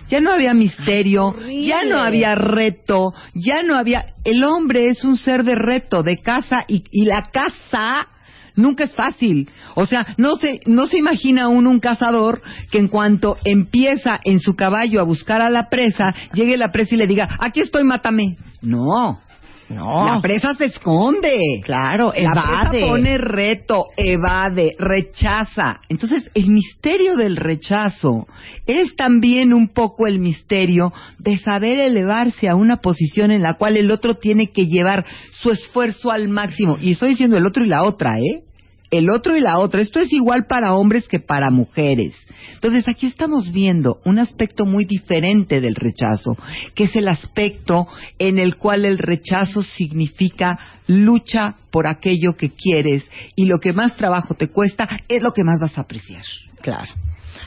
Ya 0.10 0.20
no 0.20 0.32
había 0.32 0.54
misterio, 0.54 1.28
horrible. 1.28 1.63
ya 1.63 1.84
no 1.86 2.00
había 2.00 2.36
reto, 2.36 3.13
ya 3.34 3.62
no 3.66 3.75
había... 3.75 4.13
El 4.24 4.44
hombre 4.44 4.89
es 4.89 5.04
un 5.04 5.18
ser 5.18 5.44
de 5.44 5.56
reto, 5.56 6.04
de 6.04 6.18
casa, 6.18 6.58
y, 6.68 6.84
y 6.92 7.06
la 7.06 7.30
casa 7.32 8.08
nunca 8.56 8.84
es 8.84 8.96
fácil. 8.96 9.50
O 9.75 9.86
sea, 9.86 10.06
no 10.18 10.36
se, 10.36 10.60
no 10.66 10.88
se 10.88 10.98
imagina 10.98 11.48
uno 11.48 11.70
un 11.70 11.80
cazador 11.80 12.42
que 12.72 12.78
en 12.78 12.88
cuanto 12.88 13.38
empieza 13.44 14.20
en 14.24 14.39
su 14.39 14.56
caballo 14.56 15.00
a 15.00 15.04
buscar 15.04 15.42
a 15.42 15.50
la 15.50 15.70
presa, 15.70 16.13
llegue 16.34 16.58
la 16.58 16.72
presa 16.72 16.96
y 16.96 16.98
le 16.98 17.08
diga, 17.08 17.28
aquí 17.39 17.62
estoy, 17.62 17.84
mátame. 17.84 18.38
No, 18.62 19.22
No. 19.70 20.06
la 20.06 20.22
presa 20.22 20.54
se 20.56 20.66
esconde. 20.66 21.62
Claro, 21.64 22.12
La 22.16 22.22
evade. 22.22 22.70
presa 22.80 22.88
pone 22.88 23.18
reto, 23.18 23.86
evade, 23.96 24.76
rechaza. 24.80 25.80
Entonces, 25.90 26.30
el 26.34 26.48
misterio 26.48 27.16
del 27.16 27.36
rechazo 27.36 28.28
es 28.66 28.96
también 28.96 29.54
un 29.54 29.70
poco 29.70 30.08
el 30.08 30.20
misterio 30.20 30.92
de 31.20 31.38
saber 31.38 31.80
elevarse 31.80 32.50
a 32.50 32.56
una 32.56 32.78
posición 32.78 33.32
en 33.32 33.44
la 33.44 33.54
cual 33.56 33.78
el 33.78 33.92
otro 33.92 34.16
tiene 34.16 34.48
que 34.52 34.66
llevar 34.66 35.06
su 35.32 35.52
esfuerzo 35.52 36.12
al 36.12 36.28
máximo. 36.30 36.78
Y 36.82 36.92
estoy 36.92 37.10
diciendo 37.12 37.38
el 37.38 37.46
otro 37.46 37.64
y 37.64 37.70
la 37.70 37.84
otra, 37.84 38.14
¿eh? 38.20 38.44
El 38.91 39.10
otro 39.10 39.38
y 39.38 39.41
la 39.41 39.60
otra. 39.60 39.81
Esto 39.81 40.00
es 40.00 40.12
igual 40.12 40.46
para 40.48 40.74
hombres 40.74 41.08
que 41.08 41.19
para 41.19 41.51
mujeres. 41.51 42.15
Entonces, 42.55 42.88
aquí 42.88 43.05
estamos 43.05 43.51
viendo 43.51 44.00
un 44.03 44.19
aspecto 44.19 44.65
muy 44.65 44.86
diferente 44.86 45.62
del 45.62 45.75
rechazo, 45.75 46.38
que 46.74 46.86
es 46.86 46.96
el 46.96 47.08
aspecto 47.08 47.88
en 48.17 48.39
el 48.39 48.55
cual 48.55 48.86
el 48.86 48.98
rechazo 48.98 49.62
significa 49.62 50.58
lucha 50.88 51.55
por 51.72 51.88
aquello 51.88 52.36
que 52.36 52.51
quieres 52.51 53.10
y 53.36 53.46
lo 53.46 53.60
que 53.60 53.74
más 53.74 53.96
trabajo 53.96 54.34
te 54.34 54.48
cuesta 54.48 54.89
es 55.08 55.22
lo 55.22 55.34
que 55.34 55.43
más 55.43 55.60
vas 55.60 55.77
a 55.77 55.81
apreciar. 55.81 56.24
Claro. 56.62 56.91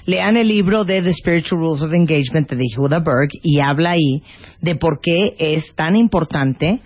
Lean 0.07 0.37
el 0.37 0.49
libro 0.49 0.85
de 0.85 1.03
The 1.03 1.13
Spiritual 1.13 1.61
Rules 1.61 1.83
of 1.83 1.93
Engagement 1.93 2.51
de 2.51 2.65
Huda 2.77 2.99
Berg 2.99 3.31
y 3.43 3.61
habla 3.61 3.91
ahí 3.91 4.23
de 4.61 4.77
por 4.77 5.01
qué 5.01 5.35
es 5.39 5.75
tan 5.75 5.97
importante 5.97 6.81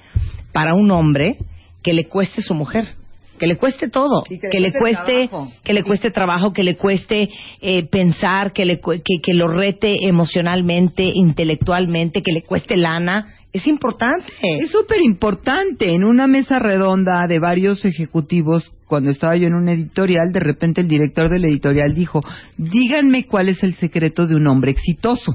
para 0.53 0.75
un 0.75 0.91
hombre 0.91 1.39
que 1.83 1.93
le 1.93 2.09
cueste 2.09 2.43
su 2.43 2.55
mujer. 2.55 2.95
Que 3.39 3.47
le 3.47 3.57
cueste 3.57 3.89
todo, 3.89 4.23
que 4.23 4.37
le 4.37 4.51
que 4.51 4.61
le 4.61 4.73
cueste 4.73 5.31
que 5.63 5.73
le 5.73 5.83
cueste 5.83 6.11
trabajo, 6.11 6.53
que 6.53 6.63
le 6.63 6.77
cueste 6.77 7.29
eh, 7.61 7.85
pensar, 7.85 8.53
que, 8.53 8.65
le, 8.65 8.81
que, 8.81 9.21
que 9.23 9.35
lo 9.35 9.49
rete 9.49 10.07
emocionalmente, 10.07 11.11
intelectualmente, 11.15 12.23
que 12.23 12.33
le 12.33 12.43
cueste 12.43 12.77
lana, 12.77 13.27
es 13.57 13.67
importante. 13.67 14.33
Es 14.43 14.71
súper 14.71 15.01
importante. 15.03 15.95
En 15.95 16.05
una 16.05 16.27
mesa 16.27 16.59
redonda 16.59 17.27
de 17.27 17.39
varios 17.39 17.85
ejecutivos, 17.85 18.73
cuando 18.87 19.11
estaba 19.11 19.37
yo 19.37 19.47
en 19.47 19.55
un 19.55 19.69
editorial, 19.69 20.31
de 20.33 20.41
repente 20.41 20.83
el 20.83 20.89
director 20.89 21.29
del 21.29 21.45
editorial 21.47 21.95
dijo, 21.95 22.21
díganme 22.57 23.25
cuál 23.25 23.49
es 23.49 23.63
el 23.63 23.75
secreto 23.75 24.27
de 24.27 24.37
un 24.37 24.47
hombre 24.47 24.71
exitoso. 24.71 25.35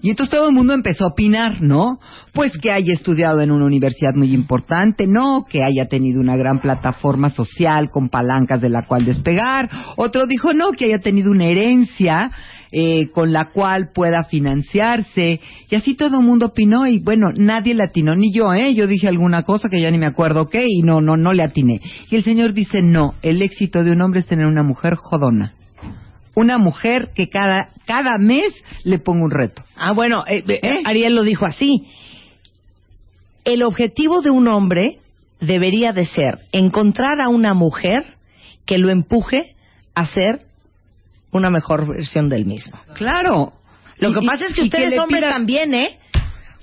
Y 0.00 0.08
entonces 0.08 0.34
todo 0.34 0.48
el 0.48 0.54
mundo 0.54 0.72
empezó 0.72 1.04
a 1.04 1.08
opinar, 1.08 1.60
¿no? 1.60 2.00
Pues 2.32 2.52
que 2.56 2.72
haya 2.72 2.92
estudiado 2.92 3.42
en 3.42 3.50
una 3.50 3.66
universidad 3.66 4.14
muy 4.14 4.32
importante, 4.32 5.06
no, 5.06 5.44
que 5.48 5.62
haya 5.62 5.88
tenido 5.88 6.20
una 6.20 6.36
gran 6.36 6.60
plataforma 6.60 7.28
social 7.28 7.90
con 7.90 8.08
palancas 8.08 8.62
de 8.62 8.70
la 8.70 8.86
cual 8.86 9.04
despegar. 9.04 9.68
Otro 9.96 10.26
dijo, 10.26 10.54
no, 10.54 10.72
que 10.72 10.86
haya 10.86 11.00
tenido 11.00 11.30
una 11.30 11.44
herencia 11.44 12.30
eh, 12.72 13.10
con 13.10 13.32
la 13.32 13.50
cual 13.50 13.90
pueda 13.94 14.24
financiarse. 14.24 15.40
Y 15.68 15.74
así 15.74 15.94
todo 15.94 16.20
el 16.20 16.26
mundo 16.26 16.46
opinó 16.46 16.86
y 16.86 16.98
bueno, 16.98 17.28
nadie 17.36 17.74
le 17.74 17.84
atinó, 17.84 18.14
ni 18.14 18.32
yo, 18.32 18.52
¿eh? 18.54 18.74
Yo 18.74 18.86
dije 18.86 19.08
alguna 19.08 19.42
cosa 19.42 19.68
que 19.68 19.80
ya 19.80 19.90
ni 19.90 19.98
me 19.98 20.06
acuerdo 20.06 20.48
qué 20.48 20.64
y 20.66 20.82
no, 20.82 21.00
no, 21.00 21.16
no 21.16 21.32
le 21.32 21.42
atiné. 21.42 21.80
Y 22.10 22.16
el 22.16 22.24
Señor 22.24 22.54
dice, 22.54 22.82
no, 22.82 23.14
el 23.22 23.42
éxito 23.42 23.84
de 23.84 23.92
un 23.92 24.00
hombre 24.00 24.20
es 24.20 24.26
tener 24.26 24.46
una 24.46 24.62
mujer 24.62 24.94
jodona 24.96 25.54
una 26.34 26.56
mujer 26.56 27.10
que 27.14 27.28
cada, 27.28 27.68
cada 27.84 28.16
mes 28.18 28.54
le 28.84 28.98
ponga 28.98 29.24
un 29.24 29.30
reto. 29.30 29.62
Ah, 29.76 29.92
bueno, 29.92 30.24
eh, 30.26 30.42
eh, 30.46 30.82
Ariel 30.86 31.14
lo 31.14 31.24
dijo 31.24 31.44
así. 31.44 31.88
El 33.44 33.62
objetivo 33.62 34.22
de 34.22 34.30
un 34.30 34.48
hombre 34.48 34.98
debería 35.40 35.92
de 35.92 36.06
ser 36.06 36.38
encontrar 36.52 37.20
a 37.20 37.28
una 37.28 37.54
mujer 37.54 38.04
que 38.64 38.78
lo 38.78 38.88
empuje 38.90 39.56
a 39.94 40.06
ser 40.06 40.46
una 41.32 41.50
mejor 41.50 41.88
versión 41.88 42.28
del 42.28 42.44
mismo. 42.44 42.78
Claro. 42.94 43.54
Lo 43.98 44.12
que 44.12 44.24
pasa 44.26 44.46
es 44.46 44.54
que 44.54 44.62
ustedes 44.62 44.98
hombres 44.98 45.22
también, 45.22 45.74
¿eh? 45.74 45.98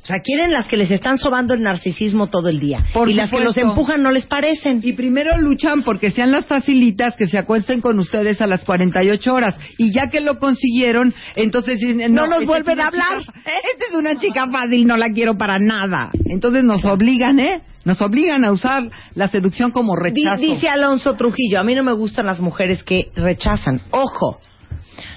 O 0.01 0.05
sea, 0.05 0.21
quieren 0.21 0.51
las 0.51 0.67
que 0.67 0.77
les 0.77 0.89
están 0.91 1.17
sobando 1.17 1.53
el 1.53 1.61
narcisismo 1.61 2.27
todo 2.27 2.47
el 2.47 2.59
día. 2.59 2.83
y 3.05 3.13
las 3.13 3.29
que 3.29 3.41
los 3.41 3.57
empujan 3.57 4.01
no 4.01 4.11
les 4.11 4.25
parecen. 4.25 4.79
Y 4.81 4.93
primero 4.93 5.37
luchan 5.37 5.83
porque 5.83 6.11
sean 6.11 6.31
las 6.31 6.45
facilitas 6.45 7.15
que 7.15 7.27
se 7.27 7.37
acuesten 7.37 7.81
con 7.81 7.99
ustedes 7.99 8.39
a 8.41 8.47
las 8.47 8.63
48 8.63 9.33
horas. 9.33 9.55
Y 9.77 9.91
ya 9.91 10.07
que 10.07 10.21
lo 10.21 10.39
consiguieron, 10.39 11.13
entonces 11.35 11.79
no, 12.09 12.27
nos 12.27 12.45
vuelven 12.45 12.79
a 12.79 12.87
hablar. 12.87 13.19
Esta 13.19 13.85
es 13.89 13.93
una 13.93 14.17
chica 14.17 14.47
fácil, 14.49 14.87
no 14.87 14.95
la 14.95 15.09
quiero 15.09 15.37
para 15.37 15.59
nada. 15.59 16.11
Entonces 16.25 16.63
nos 16.63 16.85
obligan, 16.85 17.39
¿eh? 17.39 17.61
Nos 17.83 18.01
obligan 18.01 18.45
a 18.45 18.51
usar 18.51 18.89
la 19.15 19.27
seducción 19.27 19.71
como 19.71 19.95
rechazo. 19.95 20.41
Dice 20.41 20.69
Alonso 20.69 21.15
Trujillo, 21.15 21.59
a 21.59 21.63
mí 21.63 21.75
no 21.75 21.83
me 21.83 21.93
gustan 21.93 22.25
las 22.25 22.39
mujeres 22.39 22.83
que 22.83 23.11
rechazan. 23.15 23.81
Ojo, 23.91 24.39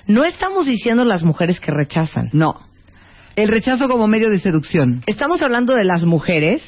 no 0.07 0.25
estamos 0.25 0.67
diciendo 0.67 1.05
las 1.05 1.23
mujeres 1.23 1.61
que 1.61 1.71
rechazan. 1.71 2.31
No. 2.33 2.61
El 3.37 3.49
rechazo 3.49 3.89
como 3.89 4.07
medio 4.07 4.31
de 4.31 4.39
seducción. 4.39 5.03
Estamos 5.07 5.43
hablando 5.43 5.75
de 5.75 5.85
las 5.85 6.05
mujeres 6.05 6.63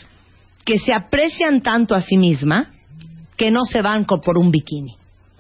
que 0.64 0.79
se 0.79 0.95
aprecian 0.95 1.61
tanto 1.61 1.95
a 1.95 2.00
sí 2.00 2.17
misma 2.17 2.73
que 3.37 3.50
no 3.50 3.64
se 3.64 3.83
van 3.83 4.05
por 4.05 4.38
un 4.38 4.50
bikini. 4.50 4.97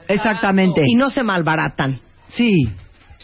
Exactamente. 0.08 0.82
Y 0.86 0.96
no 0.96 1.10
se 1.10 1.22
malbaratan. 1.22 2.00
Sí. 2.28 2.68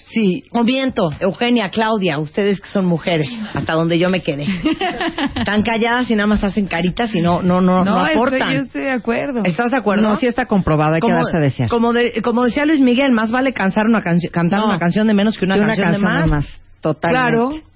Sí. 0.04 0.44
O 0.52 0.64
viento, 0.64 1.10
Eugenia, 1.20 1.70
Claudia, 1.70 2.18
ustedes 2.18 2.60
que 2.60 2.68
son 2.68 2.86
mujeres, 2.86 3.30
hasta 3.54 3.74
donde 3.74 3.98
yo 3.98 4.10
me 4.10 4.20
quedé. 4.20 4.44
Están 5.36 5.62
calladas 5.62 6.10
y 6.10 6.16
nada 6.16 6.26
más 6.26 6.42
hacen 6.42 6.66
caritas 6.66 7.14
y 7.14 7.20
no 7.20 7.42
no 7.42 7.60
no, 7.60 7.84
no, 7.84 7.98
aportan. 7.98 8.52
yo 8.52 8.60
estoy 8.62 8.82
de 8.82 8.90
acuerdo. 8.90 9.42
¿Estás 9.44 9.70
de 9.70 9.76
acuerdo? 9.76 10.08
No, 10.08 10.16
sí 10.16 10.26
está 10.26 10.46
comprobado, 10.46 10.94
hay 10.94 11.00
que 11.00 11.12
darse 11.12 11.36
a 11.36 11.40
desear. 11.40 11.68
Como, 11.68 11.92
como 12.22 12.44
decía 12.44 12.64
Luis 12.66 12.80
Miguel, 12.80 13.12
más 13.12 13.30
vale 13.30 13.52
cantar 13.52 13.86
una, 13.86 14.02
cantar 14.02 14.64
una 14.64 14.78
canción 14.78 15.06
de 15.06 15.14
menos 15.14 15.36
que 15.36 15.44
una, 15.44 15.58
canción, 15.58 15.92
de 15.92 15.98
más. 15.98 16.24
De 16.24 16.30
más. 16.30 16.62
Totalmente. 16.80 17.30
Claro. 17.30 17.70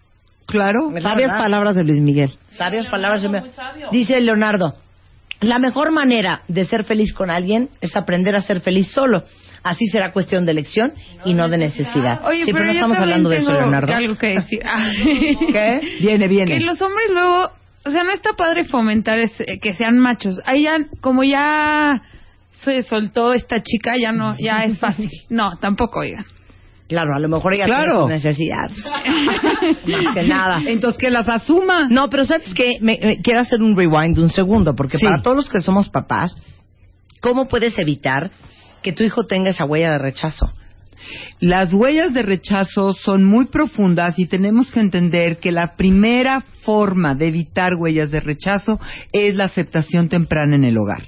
Claro, 0.47 0.90
sabias 1.00 1.33
palabras 1.33 1.75
de 1.75 1.85
Luis 1.85 2.00
Miguel. 2.00 2.31
Sabias 2.50 2.87
palabras 2.88 3.23
de 3.23 3.28
Luis 3.28 3.45
Miguel. 3.45 3.88
Dice 3.90 4.21
Leonardo, 4.21 4.75
la 5.40 5.59
mejor 5.59 5.90
manera 5.90 6.43
de 6.49 6.64
ser 6.64 6.85
feliz 6.85 7.12
con 7.12 7.31
alguien 7.31 7.69
es 7.81 7.97
aprender 7.97 8.35
a 8.37 8.40
ser 8.40 8.61
feliz 8.61 8.90
solo. 8.93 9.25
Así 9.64 9.87
será 9.87 10.12
cuestión 10.12 10.44
de 10.44 10.52
elección 10.52 10.92
y 11.25 11.33
no 11.33 11.49
de 11.49 11.56
necesidad. 11.56 12.23
Oye, 12.26 12.44
pero 12.44 12.66
no 12.66 12.73
estamos 12.73 12.99
hablando 12.99 13.30
de 13.30 13.38
eso, 13.38 13.50
Leonardo. 13.50 13.94
algo 13.94 14.16
que 14.16 14.26
decir. 14.35 14.61
¿Qué? 15.52 15.80
Viene, 16.00 16.28
viene. 16.28 16.59
Que 16.59 16.64
los 16.64 16.80
hombres 16.83 17.06
luego, 17.11 17.50
o 17.87 17.90
sea, 17.90 18.04
no 18.04 18.12
está 18.12 18.35
padre 18.35 18.64
fomentar 18.64 19.18
que 19.62 19.73
sean 19.73 19.99
machos. 19.99 20.38
Ahí 20.44 20.64
ya, 20.64 20.76
como 21.00 21.25
ya 21.25 22.02
se 22.62 22.83
soltó 22.83 23.33
esta 23.33 23.62
chica, 23.62 23.94
ya 23.99 24.12
no, 24.12 24.37
ya 24.38 24.64
es 24.66 24.78
fácil. 24.78 25.09
No, 25.30 25.56
tampoco, 25.56 26.00
oigan. 26.00 26.26
Claro, 26.87 27.14
a 27.16 27.18
lo 27.18 27.30
mejor 27.30 27.54
ella 27.54 27.64
tiene 27.64 27.90
sus 27.90 28.09
necesidades. 28.09 28.92
Más 29.87 30.14
que 30.14 30.23
nada. 30.25 30.61
Entonces, 30.66 30.99
que 31.00 31.09
las 31.09 31.26
asuma. 31.26 31.87
No, 31.88 32.11
pero 32.11 32.26
¿sabes 32.26 32.52
qué? 32.52 32.75
Me, 32.83 32.99
quiero 33.23 33.40
hacer 33.40 33.62
un 33.62 33.75
rewind 33.75 34.16
de 34.16 34.23
un 34.23 34.30
segundo, 34.30 34.75
porque 34.75 34.99
para 34.99 35.23
todos 35.23 35.38
los 35.38 35.49
que 35.49 35.62
somos 35.62 35.88
papás, 35.88 36.37
¿cómo 37.23 37.49
puedes 37.49 37.78
evitar 37.78 38.30
que 38.85 38.93
tu 38.93 39.03
hijo 39.03 39.26
tenga 39.26 39.50
esa 39.50 39.64
huella 39.64 39.93
de 39.93 39.99
rechazo? 39.99 40.53
Las 41.41 41.73
huellas 41.73 42.13
de 42.15 42.23
rechazo 42.23 42.95
son 42.95 43.25
muy 43.25 43.47
profundas 43.47 44.19
y 44.19 44.27
tenemos 44.27 44.71
que 44.71 44.81
entender 44.81 45.39
que 45.39 45.53
la 45.53 45.77
primera 45.77 46.43
forma 46.65 47.15
de 47.15 47.29
evitar 47.29 47.75
huellas 47.79 48.11
de 48.11 48.21
rechazo 48.21 48.81
es 49.13 49.37
la 49.37 49.45
aceptación 49.45 50.09
temprana 50.09 50.57
en 50.57 50.65
el 50.65 50.79
hogar. 50.79 51.03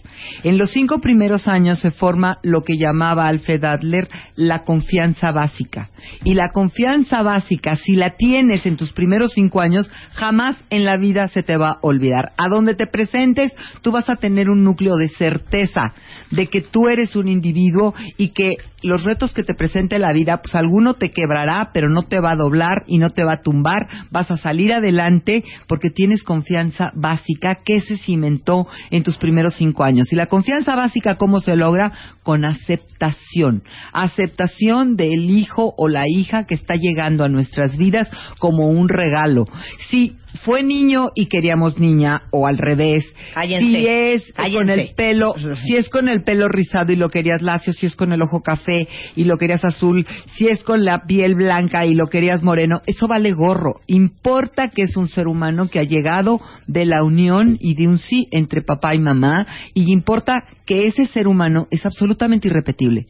En 0.45 0.59
los 0.59 0.71
cinco 0.71 1.00
primeros 1.00 1.49
años 1.49 1.79
se 1.81 1.91
forma 1.91 2.38
lo 2.43 2.62
que 2.62 2.76
llamaba 2.76 3.26
Alfred 3.26 3.65
Adler 3.65 4.09
la 4.37 4.65
confianza 4.65 5.33
básica. 5.33 5.91
Y 6.25 6.35
la 6.35 6.50
confianza 6.53 7.23
básica, 7.23 7.76
si 7.76 7.97
la 7.97 8.17
tienes 8.17 8.67
en 8.67 8.76
tus 8.76 8.93
primeros 8.93 9.33
cinco 9.33 9.61
años, 9.61 9.91
jamás 10.12 10.57
en 10.71 10.85
la 10.85 10.97
vida 10.97 11.29
se 11.29 11.43
te 11.43 11.57
va 11.57 11.71
a 11.71 11.79
olvidar. 11.81 12.33
A 12.37 12.49
donde 12.49 12.75
te 12.75 12.87
presentes, 12.87 13.53
tú 13.83 13.93
vas 13.93 14.09
a 14.09 14.17
tener 14.17 14.50
un 14.50 14.62
núcleo 14.62 14.97
de 14.97 15.09
certeza 15.09 15.95
de 16.31 16.47
que 16.49 16.61
tú 16.61 16.88
eres 16.88 17.17
un 17.17 17.29
individuo 17.29 17.95
y 18.19 18.29
que 18.29 18.57
los 18.87 19.05
retos 19.05 19.33
que 19.33 19.43
te 19.43 19.55
presente 19.55 19.99
la 19.99 20.12
vida, 20.12 20.40
pues 20.40 20.55
alguno 20.55 20.95
te 20.95 21.11
quebrará, 21.11 21.71
pero 21.73 21.89
no 21.89 22.04
te 22.04 22.21
va 22.21 22.32
a 22.32 22.37
doblar 22.37 22.84
y 22.87 22.99
no 22.99 23.10
te 23.10 23.25
va 23.25 23.34
a 23.34 23.43
tumbar. 23.43 23.89
Vas 24.10 24.30
a 24.30 24.37
salir 24.37 24.73
adelante 24.73 25.45
porque 25.67 25.91
tienes 25.91 26.23
confianza 26.23 26.93
básica 26.95 27.56
que 27.65 27.80
se 27.80 27.99
cimentó 27.99 28.67
en 28.91 29.02
tus 29.02 29.17
primeros 29.17 29.54
cinco 29.54 29.84
años. 29.84 30.13
Y 30.13 30.17
la 30.17 30.26
confianza 30.26 30.76
básica, 30.76 31.17
¿cómo 31.17 31.41
se 31.41 31.56
logra? 31.56 31.93
Con 32.23 32.45
aceptación. 32.45 33.63
Aceptación 33.93 34.97
del 34.97 35.30
hijo 35.30 35.75
o 35.76 35.89
la 35.89 36.04
hija 36.08 36.47
que 36.47 36.54
está 36.54 36.75
llegando 36.75 37.25
a 37.25 37.28
nuestras 37.28 37.76
vidas 37.76 38.08
como 38.39 38.69
un 38.69 38.89
regalo. 38.89 39.47
Si 39.91 40.17
fue 40.36 40.62
niño 40.62 41.10
y 41.14 41.26
queríamos 41.26 41.78
niña 41.78 42.22
o 42.30 42.46
al 42.46 42.58
revés. 42.58 43.04
Si 43.34 43.86
es 43.86 44.32
con 44.52 44.70
el 44.70 44.94
pelo, 44.94 45.34
si 45.64 45.76
es 45.76 45.88
con 45.88 46.08
el 46.08 46.22
pelo 46.22 46.49
rizado 46.49 46.92
y 46.92 46.96
lo 46.96 47.10
querías 47.10 47.42
lacio, 47.42 47.72
si 47.72 47.86
es 47.86 47.94
con 47.94 48.12
el 48.12 48.22
ojo 48.22 48.42
café 48.42 48.88
y 49.14 49.25
lo 49.25 49.38
querías 49.38 49.64
azul, 49.64 50.06
si 50.36 50.49
es 50.49 50.62
con 50.62 50.84
la 50.84 51.04
piel 51.06 51.34
blanca 51.34 51.86
y 51.86 51.94
lo 51.94 52.06
querías 52.08 52.42
moreno, 52.42 52.82
eso 52.86 53.08
vale 53.08 53.32
gorro. 53.32 53.80
Importa 53.86 54.68
que 54.68 54.82
es 54.82 54.96
un 54.96 55.08
ser 55.08 55.26
humano 55.26 55.68
que 55.68 55.78
ha 55.78 55.84
llegado 55.84 56.40
de 56.66 56.84
la 56.84 57.02
unión 57.02 57.56
y 57.60 57.75
de 57.75 57.88
un 57.88 57.99
sí 57.99 58.26
entre 58.30 58.62
papá 58.62 58.94
y 58.94 58.99
mamá 58.99 59.46
y 59.75 59.92
importa 59.92 60.44
que 60.67 60.87
ese 60.87 61.07
ser 61.07 61.29
humano 61.29 61.69
es 61.71 61.87
absolutamente 61.87 62.49
irrepetible 62.49 63.07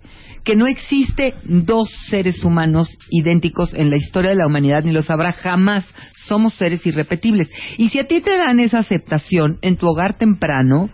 que 0.47 0.55
no 0.55 0.69
existe 0.69 1.35
dos 1.42 1.90
seres 2.09 2.45
humanos 2.45 2.88
idénticos 3.11 3.75
en 3.75 3.90
la 3.90 3.97
historia 3.97 4.31
de 4.31 4.37
la 4.37 4.47
humanidad, 4.47 4.85
ni 4.85 4.92
los 4.92 5.11
habrá 5.11 5.33
jamás. 5.33 5.85
Somos 6.29 6.55
seres 6.55 6.87
irrepetibles. 6.87 7.51
Y 7.77 7.88
si 7.88 7.99
a 7.99 8.07
ti 8.07 8.21
te 8.21 8.37
dan 8.37 8.61
esa 8.61 8.79
aceptación 8.79 9.59
en 9.61 9.77
tu 9.77 9.88
hogar 9.88 10.19
temprano, 10.19 10.88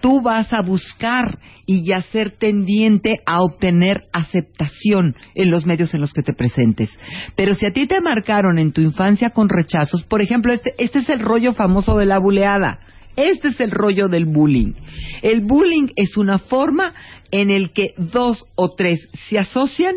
tú 0.00 0.20
vas 0.20 0.52
a 0.52 0.60
buscar 0.60 1.38
y 1.64 1.86
ya 1.86 2.02
ser 2.02 2.32
tendiente 2.32 3.20
a 3.24 3.42
obtener 3.42 4.04
aceptación 4.12 5.16
en 5.34 5.50
los 5.50 5.64
medios 5.64 5.94
en 5.94 6.02
los 6.02 6.12
que 6.12 6.22
te 6.22 6.34
presentes. 6.34 6.90
Pero 7.34 7.54
si 7.54 7.64
a 7.64 7.72
ti 7.72 7.86
te 7.86 8.02
marcaron 8.02 8.58
en 8.58 8.72
tu 8.72 8.82
infancia 8.82 9.30
con 9.30 9.48
rechazos, 9.48 10.04
por 10.04 10.20
ejemplo, 10.20 10.52
este, 10.52 10.74
este 10.76 10.98
es 10.98 11.08
el 11.08 11.20
rollo 11.20 11.54
famoso 11.54 11.96
de 11.96 12.04
la 12.04 12.18
buleada. 12.18 12.80
Este 13.18 13.48
es 13.48 13.60
el 13.60 13.72
rollo 13.72 14.06
del 14.06 14.26
bullying. 14.26 14.74
El 15.22 15.40
bullying 15.40 15.88
es 15.96 16.16
una 16.16 16.38
forma 16.38 16.94
en 17.32 17.50
el 17.50 17.72
que 17.72 17.92
dos 17.96 18.44
o 18.54 18.76
tres 18.76 19.08
se 19.28 19.40
asocian 19.40 19.96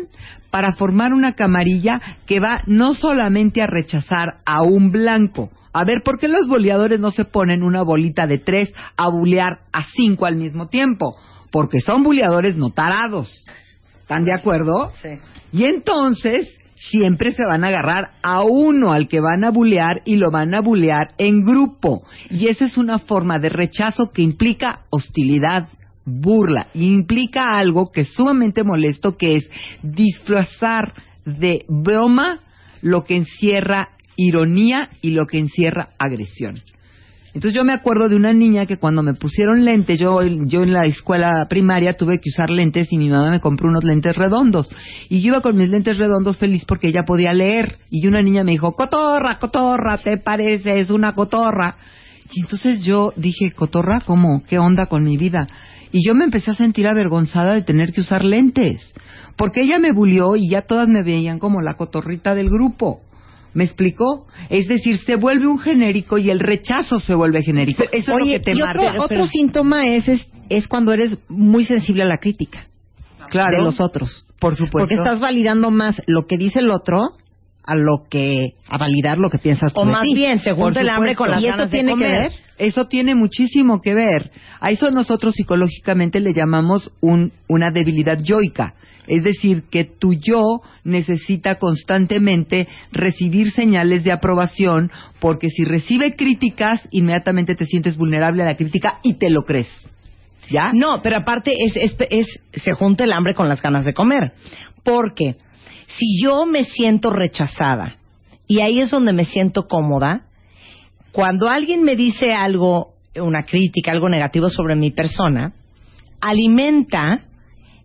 para 0.50 0.72
formar 0.72 1.12
una 1.12 1.34
camarilla 1.34 2.00
que 2.26 2.40
va 2.40 2.62
no 2.66 2.94
solamente 2.94 3.62
a 3.62 3.68
rechazar 3.68 4.40
a 4.44 4.62
un 4.62 4.90
blanco. 4.90 5.50
A 5.72 5.84
ver, 5.84 6.02
¿por 6.04 6.18
qué 6.18 6.26
los 6.26 6.48
boleadores 6.48 6.98
no 6.98 7.12
se 7.12 7.24
ponen 7.24 7.62
una 7.62 7.82
bolita 7.82 8.26
de 8.26 8.38
tres 8.38 8.72
a 8.96 9.08
bulear 9.08 9.60
a 9.72 9.84
cinco 9.94 10.26
al 10.26 10.34
mismo 10.34 10.66
tiempo? 10.66 11.16
Porque 11.52 11.78
son 11.78 12.02
buleadores 12.02 12.56
no 12.56 12.70
tarados. 12.70 13.44
¿Están 14.00 14.24
de 14.24 14.34
acuerdo? 14.34 14.90
Sí. 15.00 15.10
Y 15.52 15.66
entonces 15.66 16.58
siempre 16.90 17.32
se 17.32 17.44
van 17.44 17.64
a 17.64 17.68
agarrar 17.68 18.12
a 18.22 18.42
uno 18.42 18.92
al 18.92 19.08
que 19.08 19.20
van 19.20 19.44
a 19.44 19.50
bulear 19.50 20.02
y 20.04 20.16
lo 20.16 20.30
van 20.30 20.54
a 20.54 20.60
bulear 20.60 21.14
en 21.18 21.40
grupo. 21.40 22.02
Y 22.30 22.48
esa 22.48 22.64
es 22.64 22.76
una 22.76 22.98
forma 22.98 23.38
de 23.38 23.48
rechazo 23.48 24.10
que 24.12 24.22
implica 24.22 24.80
hostilidad, 24.90 25.68
burla, 26.04 26.68
implica 26.74 27.46
algo 27.56 27.92
que 27.92 28.02
es 28.02 28.12
sumamente 28.12 28.64
molesto, 28.64 29.16
que 29.16 29.36
es 29.36 29.50
disfrazar 29.82 30.94
de 31.24 31.64
broma 31.68 32.40
lo 32.80 33.04
que 33.04 33.16
encierra 33.16 33.90
ironía 34.16 34.90
y 35.00 35.12
lo 35.12 35.26
que 35.26 35.38
encierra 35.38 35.90
agresión. 35.98 36.60
Entonces 37.34 37.54
yo 37.54 37.64
me 37.64 37.72
acuerdo 37.72 38.08
de 38.08 38.16
una 38.16 38.34
niña 38.34 38.66
que 38.66 38.76
cuando 38.76 39.02
me 39.02 39.14
pusieron 39.14 39.64
lentes, 39.64 39.98
yo, 39.98 40.22
yo 40.22 40.62
en 40.62 40.72
la 40.72 40.84
escuela 40.84 41.46
primaria 41.48 41.96
tuve 41.96 42.20
que 42.20 42.28
usar 42.28 42.50
lentes 42.50 42.92
y 42.92 42.98
mi 42.98 43.08
mamá 43.08 43.30
me 43.30 43.40
compró 43.40 43.70
unos 43.70 43.84
lentes 43.84 44.14
redondos. 44.16 44.68
Y 45.08 45.22
yo 45.22 45.28
iba 45.28 45.40
con 45.40 45.56
mis 45.56 45.70
lentes 45.70 45.96
redondos 45.96 46.38
feliz 46.38 46.64
porque 46.66 46.88
ella 46.88 47.04
podía 47.04 47.32
leer. 47.32 47.78
Y 47.90 48.06
una 48.06 48.20
niña 48.20 48.44
me 48.44 48.52
dijo, 48.52 48.72
cotorra, 48.72 49.38
cotorra, 49.38 49.96
¿te 49.98 50.18
pareces 50.18 50.90
una 50.90 51.14
cotorra? 51.14 51.76
Y 52.32 52.40
entonces 52.40 52.84
yo 52.84 53.14
dije, 53.16 53.52
cotorra, 53.52 54.00
¿cómo? 54.04 54.42
¿Qué 54.46 54.58
onda 54.58 54.86
con 54.86 55.02
mi 55.02 55.16
vida? 55.16 55.48
Y 55.90 56.06
yo 56.06 56.14
me 56.14 56.24
empecé 56.24 56.50
a 56.50 56.54
sentir 56.54 56.86
avergonzada 56.86 57.54
de 57.54 57.62
tener 57.62 57.92
que 57.92 58.00
usar 58.00 58.24
lentes 58.24 58.94
Porque 59.36 59.62
ella 59.62 59.78
me 59.78 59.92
bulió 59.92 60.36
y 60.36 60.48
ya 60.48 60.62
todas 60.62 60.88
me 60.88 61.02
veían 61.02 61.38
como 61.38 61.62
la 61.62 61.74
cotorrita 61.74 62.34
del 62.34 62.48
grupo. 62.48 63.00
¿Me 63.54 63.64
explicó? 63.64 64.26
Es 64.48 64.66
decir, 64.68 64.98
se 65.04 65.16
vuelve 65.16 65.46
un 65.46 65.58
genérico 65.58 66.16
y 66.18 66.30
el 66.30 66.40
rechazo 66.40 67.00
se 67.00 67.14
vuelve 67.14 67.42
genérico. 67.42 67.84
Eso 67.92 68.14
Oye, 68.14 68.36
es 68.36 68.38
lo 68.40 68.44
que 68.44 68.50
te 68.52 68.52
y 68.52 68.60
mata. 68.60 68.90
otro, 68.92 69.04
otro 69.04 69.26
síntoma 69.26 69.86
es, 69.88 70.08
es, 70.08 70.28
es 70.48 70.68
cuando 70.68 70.92
eres 70.92 71.18
muy 71.28 71.64
sensible 71.64 72.02
a 72.02 72.06
la 72.06 72.18
crítica 72.18 72.66
claro, 73.30 73.56
de 73.58 73.62
los 73.62 73.80
otros. 73.80 74.26
Por 74.40 74.54
supuesto. 74.54 74.78
Porque 74.78 74.94
estás 74.94 75.20
validando 75.20 75.70
más 75.70 76.00
lo 76.06 76.26
que 76.26 76.36
dice 76.38 76.60
el 76.60 76.70
otro 76.70 76.98
a 77.64 77.76
lo 77.76 78.04
que 78.10 78.54
a 78.68 78.76
validar 78.78 79.18
lo 79.18 79.30
que 79.30 79.38
piensas 79.38 79.72
tú 79.72 79.80
O 79.82 79.84
de 79.86 79.92
más 79.92 80.02
ti. 80.02 80.14
bien, 80.14 80.38
se 80.40 80.50
Por 80.54 80.64
junta 80.64 80.80
el 80.80 80.88
hambre 80.88 81.14
con 81.14 81.30
las 81.30 81.40
¿Y 81.40 81.46
eso 81.46 81.56
ganas 81.58 81.70
de 81.70 81.76
tiene 81.76 81.92
que 81.92 82.04
comer. 82.04 82.20
ver? 82.22 82.32
Eso 82.58 82.86
tiene 82.86 83.14
muchísimo 83.14 83.80
que 83.80 83.94
ver. 83.94 84.30
A 84.60 84.70
eso 84.70 84.90
nosotros 84.90 85.34
psicológicamente 85.34 86.20
le 86.20 86.32
llamamos 86.34 86.90
un, 87.00 87.32
una 87.48 87.70
debilidad 87.70 88.18
yoica. 88.22 88.74
Es 89.06 89.24
decir, 89.24 89.64
que 89.70 89.84
tu 89.84 90.14
yo 90.14 90.60
necesita 90.84 91.56
constantemente 91.56 92.68
recibir 92.92 93.50
señales 93.52 94.04
de 94.04 94.12
aprobación, 94.12 94.90
porque 95.18 95.48
si 95.50 95.64
recibe 95.64 96.14
críticas, 96.14 96.86
inmediatamente 96.92 97.54
te 97.56 97.66
sientes 97.66 97.96
vulnerable 97.96 98.42
a 98.42 98.46
la 98.46 98.56
crítica 98.56 99.00
y 99.02 99.14
te 99.14 99.28
lo 99.30 99.42
crees. 99.42 99.68
¿Ya? 100.50 100.70
No, 100.72 101.00
pero 101.02 101.16
aparte 101.16 101.52
es, 101.58 101.76
es, 101.76 101.96
es- 102.10 102.40
se 102.54 102.72
junta 102.74 103.04
el 103.04 103.12
hambre 103.12 103.34
con 103.34 103.48
las 103.48 103.60
ganas 103.62 103.84
de 103.84 103.94
comer. 103.94 104.32
Porque 104.84 105.36
si 105.86 106.22
yo 106.22 106.46
me 106.46 106.64
siento 106.64 107.10
rechazada, 107.10 107.96
y 108.46 108.60
ahí 108.60 108.80
es 108.80 108.90
donde 108.90 109.12
me 109.12 109.24
siento 109.24 109.66
cómoda, 109.66 110.26
cuando 111.12 111.48
alguien 111.48 111.82
me 111.82 111.96
dice 111.96 112.32
algo, 112.34 112.94
una 113.16 113.44
crítica, 113.44 113.92
algo 113.92 114.08
negativo 114.08 114.48
sobre 114.48 114.74
mi 114.76 114.90
persona, 114.90 115.52
alimenta 116.20 117.24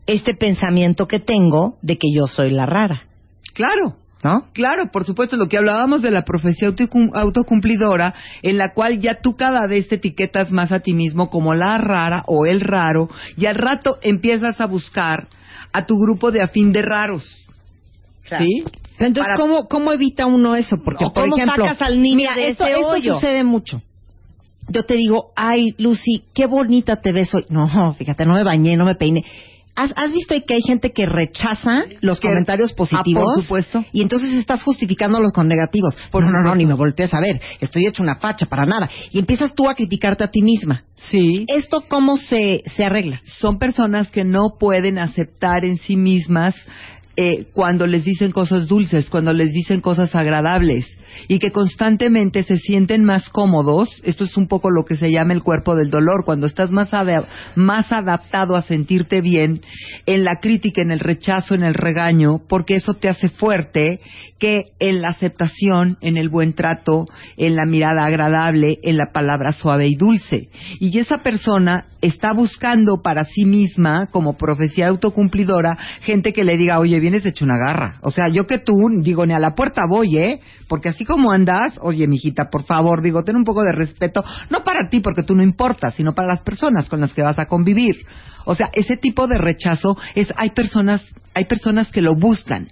este 0.08 0.34
pensamiento 0.34 1.08
que 1.08 1.20
tengo 1.20 1.76
de 1.82 1.98
que 1.98 2.08
yo 2.14 2.28
soy 2.28 2.52
la 2.52 2.66
rara, 2.66 3.04
Claro. 3.54 3.96
¿no? 4.24 4.48
Claro, 4.54 4.90
por 4.92 5.06
supuesto, 5.06 5.38
lo 5.38 5.48
que 5.48 5.58
hablábamos 5.58 6.02
de 6.02 6.10
la 6.12 6.24
profecía 6.24 6.70
autocum- 6.70 7.12
autocumplidora, 7.14 8.14
en 8.42 8.58
la 8.58 8.72
cual 8.74 9.00
ya 9.00 9.20
tú 9.22 9.36
cada 9.36 9.68
vez 9.68 9.88
te 9.88 9.96
etiquetas 9.96 10.52
más 10.52 10.72
a 10.72 10.80
ti 10.80 10.94
mismo 10.94 11.30
como 11.30 11.54
la 11.54 11.78
rara 11.78 12.24
o 12.26 12.46
el 12.48 12.62
raro, 12.62 13.10
y 13.38 13.46
al 13.46 13.56
rato 13.56 14.00
empiezas 14.02 14.60
a 14.60 14.66
buscar 14.66 15.28
a 15.72 15.86
tu 15.86 15.96
grupo 16.00 16.32
de 16.32 16.42
afín 16.42 16.72
de 16.72 16.82
raros. 16.82 17.24
¿Sí? 18.24 18.64
Entonces, 19.00 19.24
Para- 19.26 19.36
¿cómo, 19.38 19.68
¿cómo 19.68 19.94
evita 19.94 20.26
uno 20.26 20.56
eso? 20.56 20.78
Porque, 20.84 21.06
O 21.06 21.14
por 21.14 21.24
¿cómo 21.30 21.38
ejemplo, 21.38 21.66
sacas 21.66 21.82
al 21.84 22.02
niño 22.02 22.18
mira, 22.18 22.36
de 22.36 22.48
esto, 22.50 22.66
ese 22.66 22.74
esto 22.80 22.88
hoyo? 22.90 23.14
sucede 23.16 23.44
mucho. 23.44 23.82
Yo 24.70 24.84
te 24.84 24.96
digo, 24.96 25.32
ay, 25.36 25.76
Lucy, 25.78 26.24
qué 26.34 26.46
bonita 26.48 26.98
te 26.98 27.12
ves 27.14 27.34
hoy. 27.34 27.46
No, 27.50 27.94
fíjate, 27.94 28.26
no 28.26 28.34
me 28.34 28.44
bañé, 28.44 28.76
no 28.76 28.84
me 28.86 28.96
peiné. 28.96 29.24
¿Has, 29.78 29.94
has 29.96 30.12
visto 30.12 30.34
que 30.48 30.56
hay 30.56 30.62
gente 30.64 30.92
que 30.92 31.06
rechaza 31.06 31.86
los 32.02 32.20
comentarios 32.20 32.72
Ah, 32.72 32.76
positivos? 32.76 33.24
por 33.36 33.42
supuesto. 33.44 33.86
Y 33.94 34.02
entonces 34.02 34.34
estás 34.34 34.64
justificándolos 34.64 35.32
con 35.32 35.48
negativos. 35.48 35.96
Por 36.12 36.26
no, 36.26 36.42
no, 36.42 36.56
ni 36.56 36.66
me 36.66 36.74
voltees 36.74 37.14
a 37.14 37.20
ver. 37.22 37.40
Estoy 37.62 37.86
hecho 37.86 38.02
una 38.02 38.16
facha 38.16 38.48
para 38.48 38.66
nada. 38.66 38.90
Y 39.12 39.20
empiezas 39.20 39.54
tú 39.54 39.70
a 39.70 39.76
criticarte 39.76 40.24
a 40.24 40.32
ti 40.32 40.42
misma. 40.42 40.84
Sí. 40.96 41.46
¿Esto 41.48 41.84
cómo 41.88 42.18
se, 42.18 42.64
se 42.76 42.84
arregla? 42.84 43.22
Son 43.40 43.60
personas 43.60 44.10
que 44.10 44.24
no 44.24 44.56
pueden 44.60 44.98
aceptar 44.98 45.64
en 45.64 45.78
sí 45.78 45.96
mismas 45.96 46.56
eh, 47.20 47.48
cuando 47.52 47.88
les 47.88 48.04
dicen 48.04 48.32
cosas 48.32 48.68
dulces, 48.68 49.10
cuando 49.10 49.34
les 49.34 49.52
dicen 49.52 49.82
cosas 49.82 50.14
agradables 50.14 50.86
y 51.28 51.40
que 51.40 51.52
constantemente 51.52 52.44
se 52.44 52.58
sienten 52.58 53.04
más 53.04 53.30
cómodos. 53.30 53.90
Esto 54.04 54.26
es 54.26 54.38
un 54.38 54.48
poco 54.48 54.70
lo 54.70 54.86
que 54.86 54.96
se 54.96 55.12
llama 55.12 55.34
el 55.34 55.42
cuerpo 55.42 55.76
del 55.76 55.90
dolor, 55.90 56.24
cuando 56.26 56.46
estás 56.46 56.72
más, 56.72 56.90
más 57.56 57.92
adaptado 57.92 58.56
a 58.56 58.62
sentirte 58.62 59.22
bien 59.22 59.62
en 60.06 60.24
la 60.24 60.36
crítica, 60.42 60.82
en 60.82 60.92
el 60.92 61.00
rechazo, 61.00 61.56
en 61.56 61.64
el 61.64 61.74
regaño, 61.74 62.42
porque 62.48 62.76
eso 62.76 62.94
te 62.94 63.10
hace 63.10 63.30
fuerte 63.30 64.00
que 64.40 64.74
en 64.80 65.02
la 65.02 65.10
aceptación, 65.10 65.98
en 66.02 66.18
el 66.18 66.30
buen 66.30 66.54
trato, 66.54 67.06
en 67.38 67.56
la 67.56 67.66
mirada 67.66 68.06
agradable, 68.06 68.78
en 68.84 68.98
la 68.98 69.12
palabra 69.12 69.52
suave 69.54 69.88
y 69.88 69.96
dulce. 69.96 70.50
Y 70.80 70.98
esa 71.00 71.24
persona 71.24 71.88
está 72.02 72.34
buscando 72.34 73.02
para 73.02 73.26
sí 73.26 73.46
misma, 73.46 74.08
como 74.08 74.38
profecía 74.38 74.88
autocumplidora, 74.88 75.78
gente 76.02 76.34
que 76.34 76.44
le 76.44 76.58
diga, 76.58 76.80
oye, 76.80 77.00
vienes 77.10 77.26
hecho 77.26 77.46
una 77.46 77.58
garra. 77.58 78.00
O 78.02 78.12
sea, 78.12 78.28
yo 78.28 78.46
que 78.46 78.60
tú, 78.60 78.74
digo, 79.02 79.26
ni 79.26 79.34
a 79.34 79.40
la 79.40 79.56
puerta 79.56 79.84
voy, 79.88 80.18
¿eh? 80.18 80.42
Porque 80.68 80.90
así 80.90 81.06
como 81.06 81.32
andas, 81.32 81.74
oye, 81.82 82.06
mijita, 82.08 82.50
por 82.52 82.64
favor, 82.64 83.02
digo, 83.02 83.24
ten 83.24 83.38
un 83.38 83.46
poco 83.46 83.64
de 83.64 83.72
respeto, 83.72 84.24
no 84.50 84.64
para 84.64 84.90
ti 84.90 85.00
porque 85.00 85.24
tú 85.24 85.34
no 85.34 85.44
importas, 85.44 85.96
sino 85.96 86.14
para 86.14 86.28
las 86.28 86.42
personas 86.42 86.90
con 86.90 87.00
las 87.00 87.14
que 87.14 87.22
vas 87.22 87.40
a 87.40 87.46
convivir. 87.46 88.06
O 88.46 88.56
sea, 88.56 88.70
ese 88.74 88.98
tipo 88.98 89.28
de 89.28 89.38
rechazo 89.38 89.98
es, 90.16 90.34
hay 90.36 90.50
personas, 90.50 91.02
hay 91.34 91.46
personas 91.46 91.90
que 91.90 92.02
lo 92.02 92.16
buscan 92.16 92.68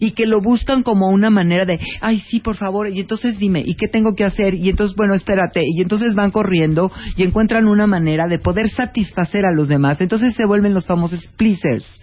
y 0.00 0.12
que 0.12 0.26
lo 0.26 0.40
buscan 0.40 0.82
como 0.82 1.10
una 1.10 1.28
manera 1.28 1.66
de, 1.66 1.78
ay, 2.00 2.20
sí, 2.30 2.40
por 2.40 2.56
favor, 2.56 2.88
y 2.88 3.00
entonces 3.00 3.38
dime, 3.38 3.62
¿y 3.64 3.74
qué 3.74 3.88
tengo 3.88 4.14
que 4.14 4.24
hacer? 4.24 4.54
Y 4.54 4.70
entonces, 4.70 4.96
bueno, 4.96 5.14
espérate, 5.14 5.62
y 5.64 5.82
entonces 5.82 6.14
van 6.14 6.30
corriendo 6.30 6.90
y 7.14 7.24
encuentran 7.24 7.68
una 7.68 7.86
manera 7.86 8.26
de 8.26 8.38
poder 8.38 8.70
satisfacer 8.70 9.44
a 9.44 9.54
los 9.54 9.68
demás. 9.68 10.00
Entonces 10.00 10.34
se 10.34 10.46
vuelven 10.46 10.72
los 10.72 10.86
famosos 10.86 11.26
pleasers 11.36 12.00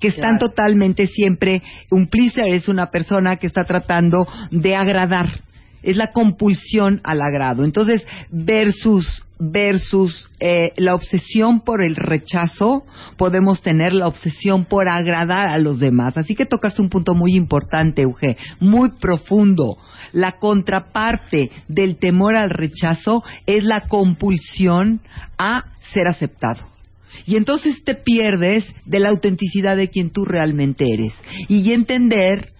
que 0.00 0.08
están 0.08 0.38
totalmente 0.38 1.06
siempre, 1.06 1.62
un 1.90 2.06
pleaser 2.06 2.46
es 2.48 2.68
una 2.68 2.90
persona 2.90 3.36
que 3.36 3.46
está 3.46 3.64
tratando 3.64 4.26
de 4.50 4.76
agradar, 4.76 5.40
es 5.82 5.96
la 5.96 6.12
compulsión 6.12 7.00
al 7.04 7.22
agrado. 7.22 7.64
Entonces, 7.64 8.06
versus 8.30 9.24
versus 9.38 10.28
eh, 10.40 10.72
la 10.76 10.94
obsesión 10.94 11.60
por 11.60 11.80
el 11.82 11.96
rechazo, 11.96 12.84
podemos 13.16 13.62
tener 13.62 13.92
la 13.92 14.08
obsesión 14.08 14.64
por 14.64 14.88
agradar 14.88 15.48
a 15.48 15.58
los 15.58 15.78
demás. 15.78 16.16
Así 16.16 16.34
que 16.34 16.46
tocaste 16.46 16.82
un 16.82 16.88
punto 16.88 17.14
muy 17.14 17.34
importante, 17.36 18.02
Euge, 18.02 18.36
muy 18.60 18.90
profundo. 19.00 19.78
La 20.12 20.38
contraparte 20.38 21.50
del 21.68 21.98
temor 21.98 22.36
al 22.36 22.50
rechazo 22.50 23.22
es 23.46 23.62
la 23.62 23.82
compulsión 23.82 25.00
a 25.38 25.66
ser 25.92 26.08
aceptado. 26.08 26.77
Y 27.26 27.36
entonces 27.36 27.82
te 27.84 27.94
pierdes 27.94 28.64
de 28.84 28.98
la 29.00 29.10
autenticidad 29.10 29.76
de 29.76 29.88
quien 29.88 30.10
tú 30.10 30.24
realmente 30.24 30.86
eres. 30.92 31.14
Y 31.48 31.72
entender 31.72 32.50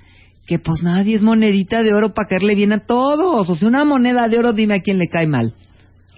que 0.46 0.58
pues 0.58 0.82
nadie 0.82 1.14
es 1.16 1.22
monedita 1.22 1.82
de 1.82 1.92
oro 1.92 2.14
para 2.14 2.28
caerle 2.28 2.54
bien 2.54 2.72
a 2.72 2.86
todos. 2.86 3.48
O 3.50 3.54
sea, 3.56 3.68
una 3.68 3.84
moneda 3.84 4.28
de 4.28 4.38
oro 4.38 4.52
dime 4.52 4.74
a 4.76 4.80
quién 4.80 4.98
le 4.98 5.08
cae 5.08 5.26
mal. 5.26 5.54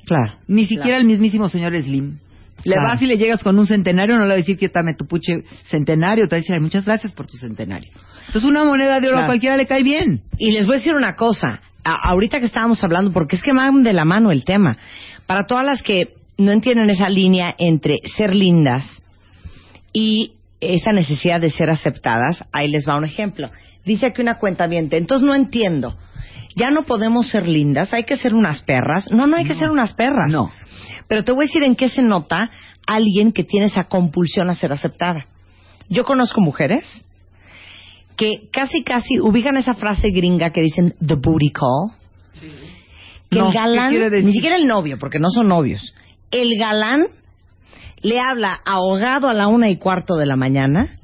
Claro. 0.07 0.35
Ni 0.49 0.67
siquiera 0.67 0.97
el 0.99 1.05
mismísimo 1.05 1.49
señor 1.49 1.81
Slim. 1.81 2.19
Le 2.65 2.75
Claro. 2.75 2.89
vas 2.89 3.01
y 3.03 3.07
le 3.07 3.17
llegas 3.17 3.43
con 3.43 3.59
un 3.59 3.67
centenario, 3.67 4.17
no 4.17 4.23
le 4.23 4.29
va 4.29 4.35
a 4.35 4.37
decir 4.37 4.59
quítame 4.59 4.95
tu 4.95 5.07
puche 5.07 5.45
centenario, 5.71 6.29
te 6.29 6.35
va 6.35 6.39
a 6.39 6.41
decir, 6.41 6.55
"Ay, 6.55 6.61
muchas 6.61 6.85
gracias 6.85 7.13
por 7.13 7.27
tu 7.27 7.37
centenario. 7.39 7.91
Entonces 8.27 8.45
una 8.49 8.65
moneda 8.65 9.01
de 9.01 9.07
oro 9.09 9.17
Claro. 9.17 9.25
a 9.25 9.27
cualquiera 9.27 9.57
le 9.57 9.67
cae 9.67 9.83
bien. 9.83 10.23
Y 10.39 10.53
les 10.53 10.67
voy 10.67 10.75
a 10.75 10.79
decir 10.79 10.95
una 10.95 11.17
cosa, 11.17 11.61
a- 11.85 12.09
ahorita 12.11 12.39
que 12.39 12.47
estábamos 12.47 12.83
hablando, 12.85 13.13
porque 13.13 13.37
es 13.37 13.43
que 13.43 13.53
van 13.55 13.83
de 13.83 13.93
la 13.95 14.05
mano 14.05 14.31
el 14.31 14.45
tema, 14.45 14.77
para 15.27 15.45
todas 15.47 15.65
las 15.65 15.83
que 15.83 16.09
no 16.41 16.53
entienden 16.53 16.89
esa 16.91 17.09
línea 17.09 17.55
entre 17.59 17.99
ser 18.17 18.35
lindas 18.35 18.85
y 19.93 20.33
esa 20.61 20.93
necesidad 20.93 21.41
de 21.41 21.51
ser 21.51 21.69
aceptadas, 21.71 22.45
ahí 22.53 22.69
les 22.69 22.89
va 22.89 22.97
un 22.97 23.05
ejemplo. 23.05 23.51
Dice 23.85 24.07
aquí 24.07 24.23
una 24.23 24.39
cuenta 24.39 24.65
entonces 24.65 25.27
no 25.27 25.35
entiendo. 25.35 25.97
Ya 26.57 26.71
no 26.71 26.83
podemos 26.85 27.29
ser 27.29 27.47
lindas, 27.47 27.93
hay 27.93 28.05
que 28.05 28.17
ser 28.17 28.35
unas 28.35 28.63
perras. 28.63 29.11
No, 29.11 29.27
no 29.27 29.37
hay 29.37 29.45
que 29.45 29.55
ser 29.55 29.71
unas 29.71 29.93
perras. 29.93 30.31
No. 30.31 30.51
Pero 31.09 31.25
te 31.25 31.33
voy 31.33 31.45
a 31.45 31.47
decir 31.47 31.63
en 31.63 31.77
qué 31.77 31.89
se 31.89 32.03
nota 32.03 32.51
alguien 32.87 33.33
que 33.33 33.45
tiene 33.45 33.67
esa 33.67 33.85
compulsión 33.85 34.49
a 34.51 34.55
ser 34.55 34.73
aceptada. 34.73 35.27
Yo 35.89 36.05
conozco 36.05 36.41
mujeres 36.41 36.85
que 38.17 38.49
casi 38.51 38.83
casi 38.83 39.21
ubican 39.21 39.57
esa 39.57 39.75
frase 39.75 40.11
gringa 40.11 40.51
que 40.51 40.63
dicen 40.63 40.95
the 41.07 41.15
booty 41.15 41.51
call. 41.51 41.91
Que 43.31 43.39
No, 43.39 43.47
el 43.47 43.53
¿qué 43.53 43.59
galán, 43.59 43.91
quiere 43.91 44.11
decir? 44.11 44.27
ni 44.27 44.33
siquiera 44.33 44.57
el 44.57 44.67
novio, 44.67 44.99
porque 44.99 45.19
no 45.19 45.29
son 45.31 45.49
novios. 45.49 45.95
El 46.31 46.59
galán 46.59 47.07
le 48.03 48.21
habla 48.21 48.61
ahogado 48.65 49.29
a 49.29 49.35
la 49.35 49.49
una 49.49 49.69
y 49.69 49.77
cuarto 49.77 50.17
de 50.17 50.27
la 50.27 50.37
mañana, 50.37 50.99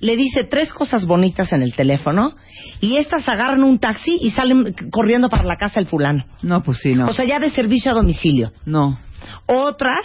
le 0.00 0.16
dice 0.16 0.44
tres 0.44 0.72
cosas 0.72 1.06
bonitas 1.06 1.52
en 1.52 1.62
el 1.62 1.74
teléfono 1.74 2.34
y 2.80 2.96
estas 2.96 3.28
agarran 3.28 3.62
un 3.62 3.78
taxi 3.78 4.18
y 4.20 4.30
salen 4.32 4.74
corriendo 4.90 5.28
para 5.28 5.44
la 5.44 5.56
casa 5.56 5.78
del 5.78 5.88
fulano. 5.88 6.24
No, 6.42 6.62
pues 6.62 6.78
sí, 6.78 6.94
no. 6.94 7.06
O 7.06 7.14
sea, 7.14 7.24
ya 7.24 7.38
de 7.38 7.50
servicio 7.50 7.92
a 7.92 7.94
domicilio. 7.94 8.52
no. 8.66 8.98
Otras 9.46 10.00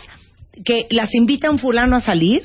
que 0.64 0.88
las 0.92 1.14
invita 1.16 1.50
un 1.50 1.58
fulano 1.58 1.96
a 1.96 2.02
salir 2.02 2.44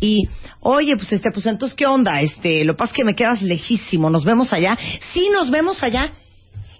y, 0.00 0.28
oye, 0.60 0.96
pues 0.96 1.12
este, 1.12 1.30
pues 1.32 1.46
entonces, 1.46 1.76
¿qué 1.76 1.86
onda? 1.86 2.20
Este, 2.20 2.64
lo 2.64 2.74
que 2.74 2.78
pasa 2.78 2.92
es 2.92 2.96
que 2.96 3.04
me 3.04 3.14
quedas 3.14 3.42
lejísimo, 3.42 4.10
¿nos 4.10 4.24
vemos 4.24 4.52
allá? 4.52 4.76
Sí, 5.12 5.28
nos 5.32 5.50
vemos 5.50 5.82
allá. 5.82 6.12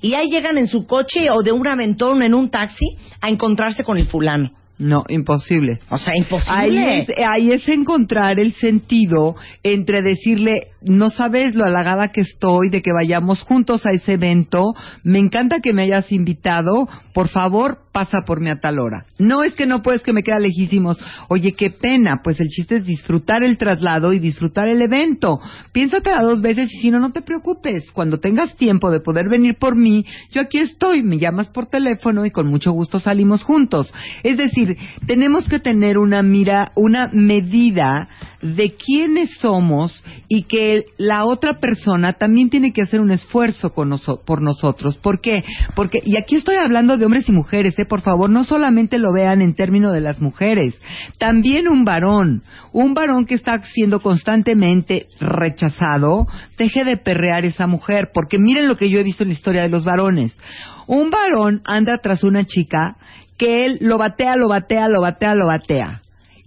Y 0.01 0.15
ahí 0.15 0.31
llegan 0.31 0.59
en 0.59 0.69
su 0.69 0.87
coche 0.87 1.31
o 1.31 1.43
de 1.43 1.53
un 1.53 1.67
aventón 1.67 2.23
en 2.23 2.35
un 2.35 2.51
taxi 2.51 2.97
a 3.21 3.29
encontrarse 3.29 3.85
con 3.85 3.99
el 3.99 4.07
fulano. 4.07 4.51
No, 4.79 5.05
imposible. 5.09 5.79
O 5.89 5.99
sea, 5.99 6.15
imposible. 6.17 6.53
Ahí 6.55 7.01
es, 7.01 7.09
ahí 7.19 7.53
es 7.53 7.69
encontrar 7.69 8.41
el 8.41 8.53
sentido 8.55 9.37
entre 9.63 10.03
decirle, 10.03 10.69
no 10.85 11.11
sabes 11.11 11.55
lo 11.55 11.65
halagada 11.65 12.09
que 12.09 12.21
estoy 12.21 12.69
de 12.71 12.83
que 12.83 12.93
vayamos 12.93 13.43
juntos 13.43 13.85
a 13.87 13.91
ese 13.95 14.15
evento, 14.15 14.73
me 15.03 15.19
encanta 15.19 15.61
que 15.61 15.73
me 15.73 15.83
hayas 15.83 16.11
invitado, 16.13 16.89
por 17.13 17.29
favor, 17.29 17.79
pasa 17.93 18.23
por 18.27 18.41
mí 18.41 18.51
a 18.51 18.59
tal 18.59 18.81
hora. 18.81 19.07
No 19.19 19.45
es 19.45 19.55
que 19.55 19.67
no 19.67 19.81
puedes 19.81 20.03
que 20.03 20.13
me 20.13 20.25
queda 20.25 20.41
lejísimos. 20.41 20.99
Oye, 21.29 21.53
qué 21.53 21.71
pena, 21.71 22.21
pues 22.25 22.41
el 22.41 22.49
chiste 22.49 22.77
es 22.77 22.85
disfrutar 22.85 23.45
el 23.45 23.57
traslado 23.57 24.13
y 24.13 24.19
disfrutar 24.19 24.67
el 24.67 24.83
evento. 24.83 25.41
Piénsatela 25.73 26.23
dos 26.23 26.43
veces 26.43 26.73
y 26.73 26.81
si 26.81 26.91
no, 26.91 26.99
no 26.99 27.13
te 27.13 27.23
preocupes. 27.23 27.91
Cuando 27.93 28.19
tengas 28.19 28.57
tiempo 28.57 28.91
de 28.91 28.99
poder 28.99 29.29
venir 29.29 29.57
por 29.59 29.77
mí, 29.77 30.05
yo 30.33 30.41
aquí 30.41 30.59
estoy, 30.59 31.05
me 31.05 31.19
llamas 31.19 31.49
por 31.49 31.67
teléfono 31.67 32.27
y 32.27 32.33
con 32.33 32.49
mucho 32.49 32.73
gusto 32.73 32.99
salimos 32.99 33.45
juntos. 33.45 33.93
Es 34.25 34.37
decir, 34.37 34.77
tenemos 35.07 35.49
que 35.49 35.61
tener 35.61 35.97
una 35.99 36.23
mira, 36.23 36.73
una 36.75 37.11
medida 37.13 38.09
de 38.43 38.75
quiénes 38.75 39.31
somos 39.39 40.03
y 40.29 40.43
que 40.75 40.87
la 40.97 41.25
otra 41.25 41.59
persona 41.59 42.15
también 42.15 42.51
tiene 42.51 42.73
que 42.73 42.83
hacer 42.83 43.01
un 43.01 43.11
esfuerzo 43.11 43.73
con 43.73 43.95
por 44.27 44.43
nosotros. 44.43 44.97
¿Por 44.97 45.21
qué? 45.21 45.45
Porque, 45.75 46.01
y 46.03 46.17
aquí 46.17 46.37
estoy 46.37 46.57
hablando 46.57 46.97
de 46.97 47.05
hombres 47.05 47.29
y 47.29 47.33
mujeres, 47.33 47.79
¿eh? 47.79 47.85
por 47.85 48.01
favor, 48.01 48.31
no 48.31 48.45
solamente 48.45 48.99
lo 48.99 49.13
vean 49.13 49.43
en 49.43 49.55
términos 49.55 49.93
de 49.93 50.01
las 50.01 50.21
mujeres, 50.21 50.75
también 51.19 51.69
un 51.69 51.85
varón, 51.85 52.43
un 52.73 52.95
varón 52.95 53.27
que 53.27 53.35
está 53.35 53.63
siendo 53.63 54.01
constantemente 54.01 55.07
rechazado, 55.21 56.27
deje 56.59 56.85
de 56.85 56.97
perrear 56.97 57.45
esa 57.45 57.67
mujer, 57.67 58.11
porque 58.13 58.39
miren 58.39 58.69
lo 58.69 58.77
que 58.77 58.91
yo 58.91 58.99
he 58.99 59.05
visto 59.05 59.23
en 59.23 59.29
la 59.29 59.35
historia 59.35 59.63
de 59.63 59.69
los 59.69 59.85
varones. 59.85 60.39
Un 60.87 61.11
varón 61.11 61.63
anda 61.65 61.99
tras 62.03 62.25
una 62.25 62.45
chica 62.45 62.97
que 63.39 63.65
él 63.65 63.79
lo 63.81 63.99
batea, 63.99 64.37
lo 64.37 64.49
batea, 64.49 64.89
lo 64.89 65.01
batea, 65.01 65.35
lo 65.35 65.47
batea. 65.47 66.04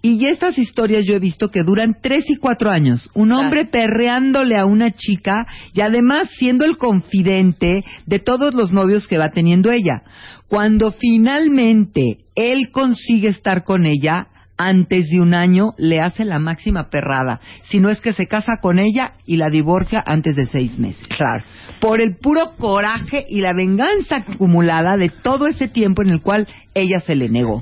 Y 0.10 0.26
estas 0.26 0.58
historias 0.58 1.06
yo 1.06 1.16
he 1.16 1.20
visto 1.20 1.52
que 1.52 1.64
duran 1.64 1.98
tres 2.02 2.30
y 2.30 2.38
cuatro 2.38 2.72
años. 2.72 3.10
Un 3.14 3.34
hombre 3.34 3.66
perreándole 3.66 4.58
a 4.58 4.66
una 4.66 4.92
chica 4.92 5.36
y 5.74 5.82
además 5.82 6.30
siendo 6.38 6.64
el 6.64 6.78
confidente 6.78 7.84
de 8.06 8.20
todos 8.20 8.54
los 8.54 8.72
novios 8.72 9.06
que 9.06 9.18
va 9.18 9.32
teniendo 9.32 9.70
ella. 9.70 10.04
Cuando 10.48 10.94
finalmente 10.94 12.20
él 12.36 12.70
consigue 12.72 13.28
estar 13.28 13.66
con 13.66 13.86
ella, 13.86 14.28
antes 14.58 15.10
de 15.10 15.20
un 15.20 15.34
año 15.34 15.74
le 15.78 16.00
hace 16.00 16.24
la 16.24 16.40
máxima 16.40 16.90
perrada. 16.90 17.42
Si 17.64 17.82
no 17.82 17.90
es 17.90 18.00
que 18.00 18.14
se 18.14 18.28
casa 18.28 18.60
con 18.62 18.80
ella 18.80 19.16
y 19.26 19.36
la 19.36 19.50
divorcia 19.50 20.02
antes 20.06 20.38
de 20.38 20.46
seis 20.46 20.80
meses. 20.80 21.06
Claro. 21.10 21.44
Por 21.82 22.00
el 22.00 22.16
puro 22.16 22.56
coraje 22.58 23.26
y 23.28 23.42
la 23.42 23.52
venganza 23.54 24.24
acumulada 24.26 24.96
de 24.96 25.10
todo 25.10 25.48
ese 25.48 25.68
tiempo 25.68 26.02
en 26.02 26.12
el 26.12 26.22
cual 26.22 26.48
ella 26.74 27.02
se 27.02 27.16
le 27.16 27.28
negó. 27.28 27.62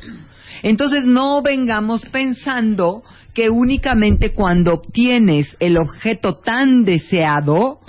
Entonces 0.63 1.03
no 1.05 1.41
vengamos 1.41 2.01
pensando 2.05 3.03
que 3.33 3.49
únicamente 3.49 4.33
cuando 4.33 4.73
obtienes 4.73 5.55
el 5.59 5.77
objeto 5.77 6.35
tan 6.35 6.85
deseado, 6.85 7.79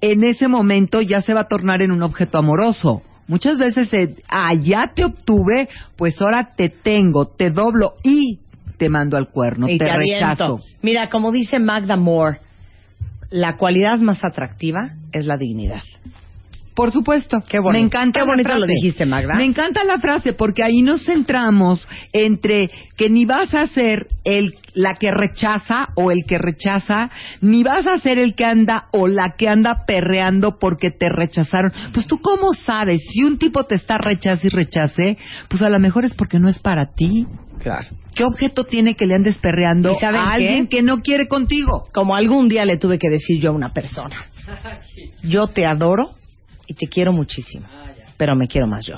en 0.00 0.24
ese 0.24 0.46
momento 0.46 1.00
ya 1.00 1.22
se 1.22 1.34
va 1.34 1.40
a 1.40 1.48
tornar 1.48 1.82
en 1.82 1.90
un 1.90 2.02
objeto 2.02 2.38
amoroso. 2.38 3.02
Muchas 3.26 3.58
veces, 3.58 3.92
eh, 3.94 4.16
ah, 4.28 4.52
ya 4.54 4.92
te 4.94 5.04
obtuve, 5.04 5.68
pues 5.96 6.20
ahora 6.20 6.50
te 6.56 6.68
tengo, 6.68 7.28
te 7.28 7.50
doblo 7.50 7.94
y 8.02 8.40
te 8.76 8.88
mando 8.88 9.16
al 9.16 9.28
cuerno, 9.28 9.68
y 9.68 9.78
te, 9.78 9.84
te 9.84 9.96
rechazo. 9.96 10.60
Mira, 10.82 11.08
como 11.10 11.30
dice 11.30 11.60
Magda 11.60 11.96
Moore, 11.96 12.40
la 13.30 13.56
cualidad 13.56 13.98
más 13.98 14.24
atractiva 14.24 14.96
es 15.12 15.26
la 15.26 15.36
dignidad. 15.36 15.82
Por 16.80 16.92
supuesto. 16.92 17.42
Qué 17.46 17.58
bonito. 17.58 17.78
Me 17.78 17.84
encanta 17.84 18.20
Qué 18.20 18.24
la 18.24 18.32
bonito 18.32 18.48
frase. 18.48 18.60
lo 18.60 18.66
dijiste, 18.66 19.04
Magda. 19.04 19.34
Me 19.34 19.44
encanta 19.44 19.84
la 19.84 19.98
frase 19.98 20.32
porque 20.32 20.62
ahí 20.62 20.80
nos 20.80 21.04
centramos 21.04 21.86
entre 22.14 22.70
que 22.96 23.10
ni 23.10 23.26
vas 23.26 23.52
a 23.52 23.66
ser 23.66 24.06
el 24.24 24.54
la 24.72 24.94
que 24.94 25.10
rechaza 25.10 25.88
o 25.94 26.10
el 26.10 26.24
que 26.26 26.38
rechaza, 26.38 27.10
ni 27.42 27.62
vas 27.64 27.86
a 27.86 27.98
ser 27.98 28.16
el 28.16 28.34
que 28.34 28.46
anda 28.46 28.86
o 28.92 29.08
la 29.08 29.34
que 29.36 29.46
anda 29.46 29.84
perreando 29.86 30.58
porque 30.58 30.90
te 30.90 31.10
rechazaron. 31.10 31.70
Pues 31.92 32.06
tú 32.06 32.18
cómo 32.18 32.54
sabes 32.54 33.02
si 33.12 33.24
un 33.24 33.36
tipo 33.36 33.64
te 33.64 33.74
está 33.74 33.98
rechace 33.98 34.46
y 34.46 34.50
rechace, 34.50 35.18
pues 35.50 35.60
a 35.60 35.68
lo 35.68 35.78
mejor 35.80 36.06
es 36.06 36.14
porque 36.14 36.38
no 36.38 36.48
es 36.48 36.58
para 36.60 36.94
ti. 36.94 37.26
Claro. 37.58 37.88
¿Qué 38.14 38.24
objeto 38.24 38.64
tiene 38.64 38.94
que 38.94 39.04
le 39.04 39.16
andes 39.16 39.36
perreando 39.36 39.92
¿Y 39.92 39.96
saben 39.96 40.22
a 40.22 40.24
qué? 40.24 40.30
alguien 40.30 40.66
que 40.66 40.80
no 40.80 41.02
quiere 41.02 41.28
contigo? 41.28 41.88
Como 41.92 42.14
algún 42.16 42.48
día 42.48 42.64
le 42.64 42.78
tuve 42.78 42.98
que 42.98 43.10
decir 43.10 43.38
yo 43.38 43.50
a 43.50 43.52
una 43.54 43.74
persona, 43.74 44.28
yo 45.22 45.48
te 45.48 45.66
adoro 45.66 46.12
y 46.70 46.74
te 46.74 46.86
quiero 46.86 47.12
muchísimo, 47.12 47.66
pero 48.16 48.36
me 48.36 48.46
quiero 48.46 48.66
más 48.68 48.86
yo. 48.86 48.94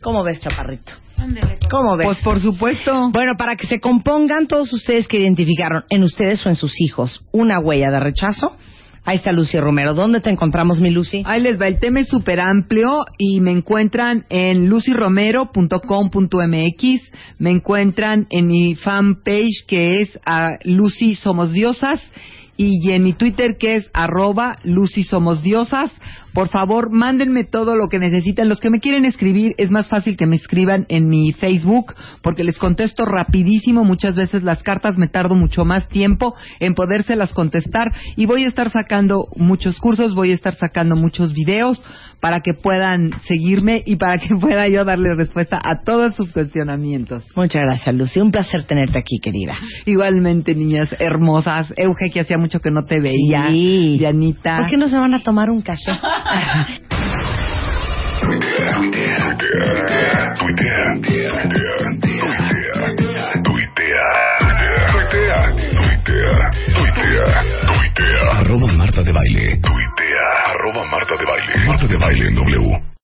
¿Cómo 0.00 0.22
ves, 0.24 0.40
chaparrito? 0.40 0.92
Por- 1.16 1.68
¿Cómo 1.70 1.96
ves? 1.96 2.06
Pues 2.06 2.18
por 2.22 2.40
supuesto. 2.40 3.10
Bueno, 3.12 3.32
para 3.36 3.56
que 3.56 3.66
se 3.66 3.80
compongan 3.80 4.46
todos 4.46 4.72
ustedes 4.72 5.06
que 5.08 5.18
identificaron 5.18 5.84
en 5.90 6.02
ustedes 6.04 6.44
o 6.46 6.48
en 6.48 6.54
sus 6.56 6.80
hijos 6.80 7.22
una 7.32 7.58
huella 7.58 7.90
de 7.90 7.98
rechazo, 8.00 8.56
ahí 9.04 9.16
está 9.16 9.32
Lucy 9.32 9.58
Romero. 9.58 9.94
¿Dónde 9.94 10.20
te 10.20 10.30
encontramos, 10.30 10.78
mi 10.80 10.90
Lucy? 10.90 11.22
Ahí 11.26 11.40
les 11.42 11.60
va, 11.60 11.66
el 11.68 11.78
tema 11.80 12.00
es 12.00 12.08
súper 12.08 12.40
amplio 12.40 13.04
y 13.18 13.40
me 13.40 13.50
encuentran 13.52 14.24
en 14.28 14.68
lucyromero.com.mx, 14.68 17.00
me 17.38 17.50
encuentran 17.50 18.26
en 18.30 18.46
mi 18.46 18.74
fanpage 18.74 19.64
que 19.66 20.00
es 20.02 20.18
ah, 20.24 20.50
Lucy 20.64 21.14
Somos 21.14 21.52
Diosas 21.52 22.00
y 22.56 22.90
en 22.92 23.04
mi 23.04 23.12
Twitter 23.12 23.56
que 23.58 23.76
es 23.76 23.90
arroba 23.92 24.58
Lucy 24.64 25.04
Somos 25.04 25.42
Diosas. 25.42 25.90
Por 26.36 26.48
favor, 26.48 26.90
mándenme 26.90 27.44
todo 27.44 27.76
lo 27.76 27.88
que 27.88 27.98
necesitan. 27.98 28.50
Los 28.50 28.60
que 28.60 28.68
me 28.68 28.78
quieren 28.78 29.06
escribir, 29.06 29.54
es 29.56 29.70
más 29.70 29.88
fácil 29.88 30.18
que 30.18 30.26
me 30.26 30.36
escriban 30.36 30.84
en 30.90 31.08
mi 31.08 31.32
Facebook, 31.32 31.94
porque 32.20 32.44
les 32.44 32.58
contesto 32.58 33.06
rapidísimo. 33.06 33.84
Muchas 33.84 34.16
veces 34.16 34.42
las 34.42 34.62
cartas 34.62 34.98
me 34.98 35.08
tardo 35.08 35.34
mucho 35.34 35.64
más 35.64 35.88
tiempo 35.88 36.34
en 36.60 36.74
podérselas 36.74 37.32
contestar. 37.32 37.90
Y 38.16 38.26
voy 38.26 38.44
a 38.44 38.48
estar 38.48 38.70
sacando 38.70 39.28
muchos 39.34 39.78
cursos, 39.78 40.14
voy 40.14 40.30
a 40.30 40.34
estar 40.34 40.54
sacando 40.56 40.94
muchos 40.94 41.32
videos 41.32 41.82
para 42.20 42.40
que 42.40 42.54
puedan 42.54 43.10
seguirme 43.26 43.82
y 43.86 43.96
para 43.96 44.18
que 44.18 44.34
pueda 44.40 44.68
yo 44.68 44.84
darle 44.84 45.14
respuesta 45.14 45.56
a 45.56 45.82
todos 45.84 46.14
sus 46.16 46.32
cuestionamientos. 46.32 47.24
Muchas 47.34 47.62
gracias, 47.62 47.94
Lucy. 47.94 48.20
Un 48.20 48.30
placer 48.30 48.64
tenerte 48.64 48.98
aquí, 48.98 49.18
querida. 49.22 49.54
Igualmente, 49.86 50.54
niñas 50.54 50.94
hermosas. 50.98 51.72
Euge, 51.76 52.10
que 52.10 52.20
hacía 52.20 52.36
mucho 52.46 52.60
que 52.60 52.70
no 52.70 52.84
te 52.84 53.00
veía. 53.00 53.48
Sí. 53.50 53.96
Dianita. 53.98 54.56
¿Por 54.56 54.66
qué 54.68 54.76
no 54.76 54.88
se 54.88 54.96
van 54.96 55.14
a 55.14 55.22
tomar 55.22 55.50
un 55.50 55.62
café? 55.62 55.90
Arroba 68.30 68.72
Marta 68.74 69.02
de 69.02 69.12
Baile. 69.12 69.60
Tuitea, 69.60 70.26
arroba 70.46 70.84
Marta 70.90 71.14
de 71.18 71.24
Baile. 71.24 71.66
Marta 71.66 71.86
de 71.86 71.96
Baile 71.96 72.28
en 72.28 72.34
W. 72.36 72.95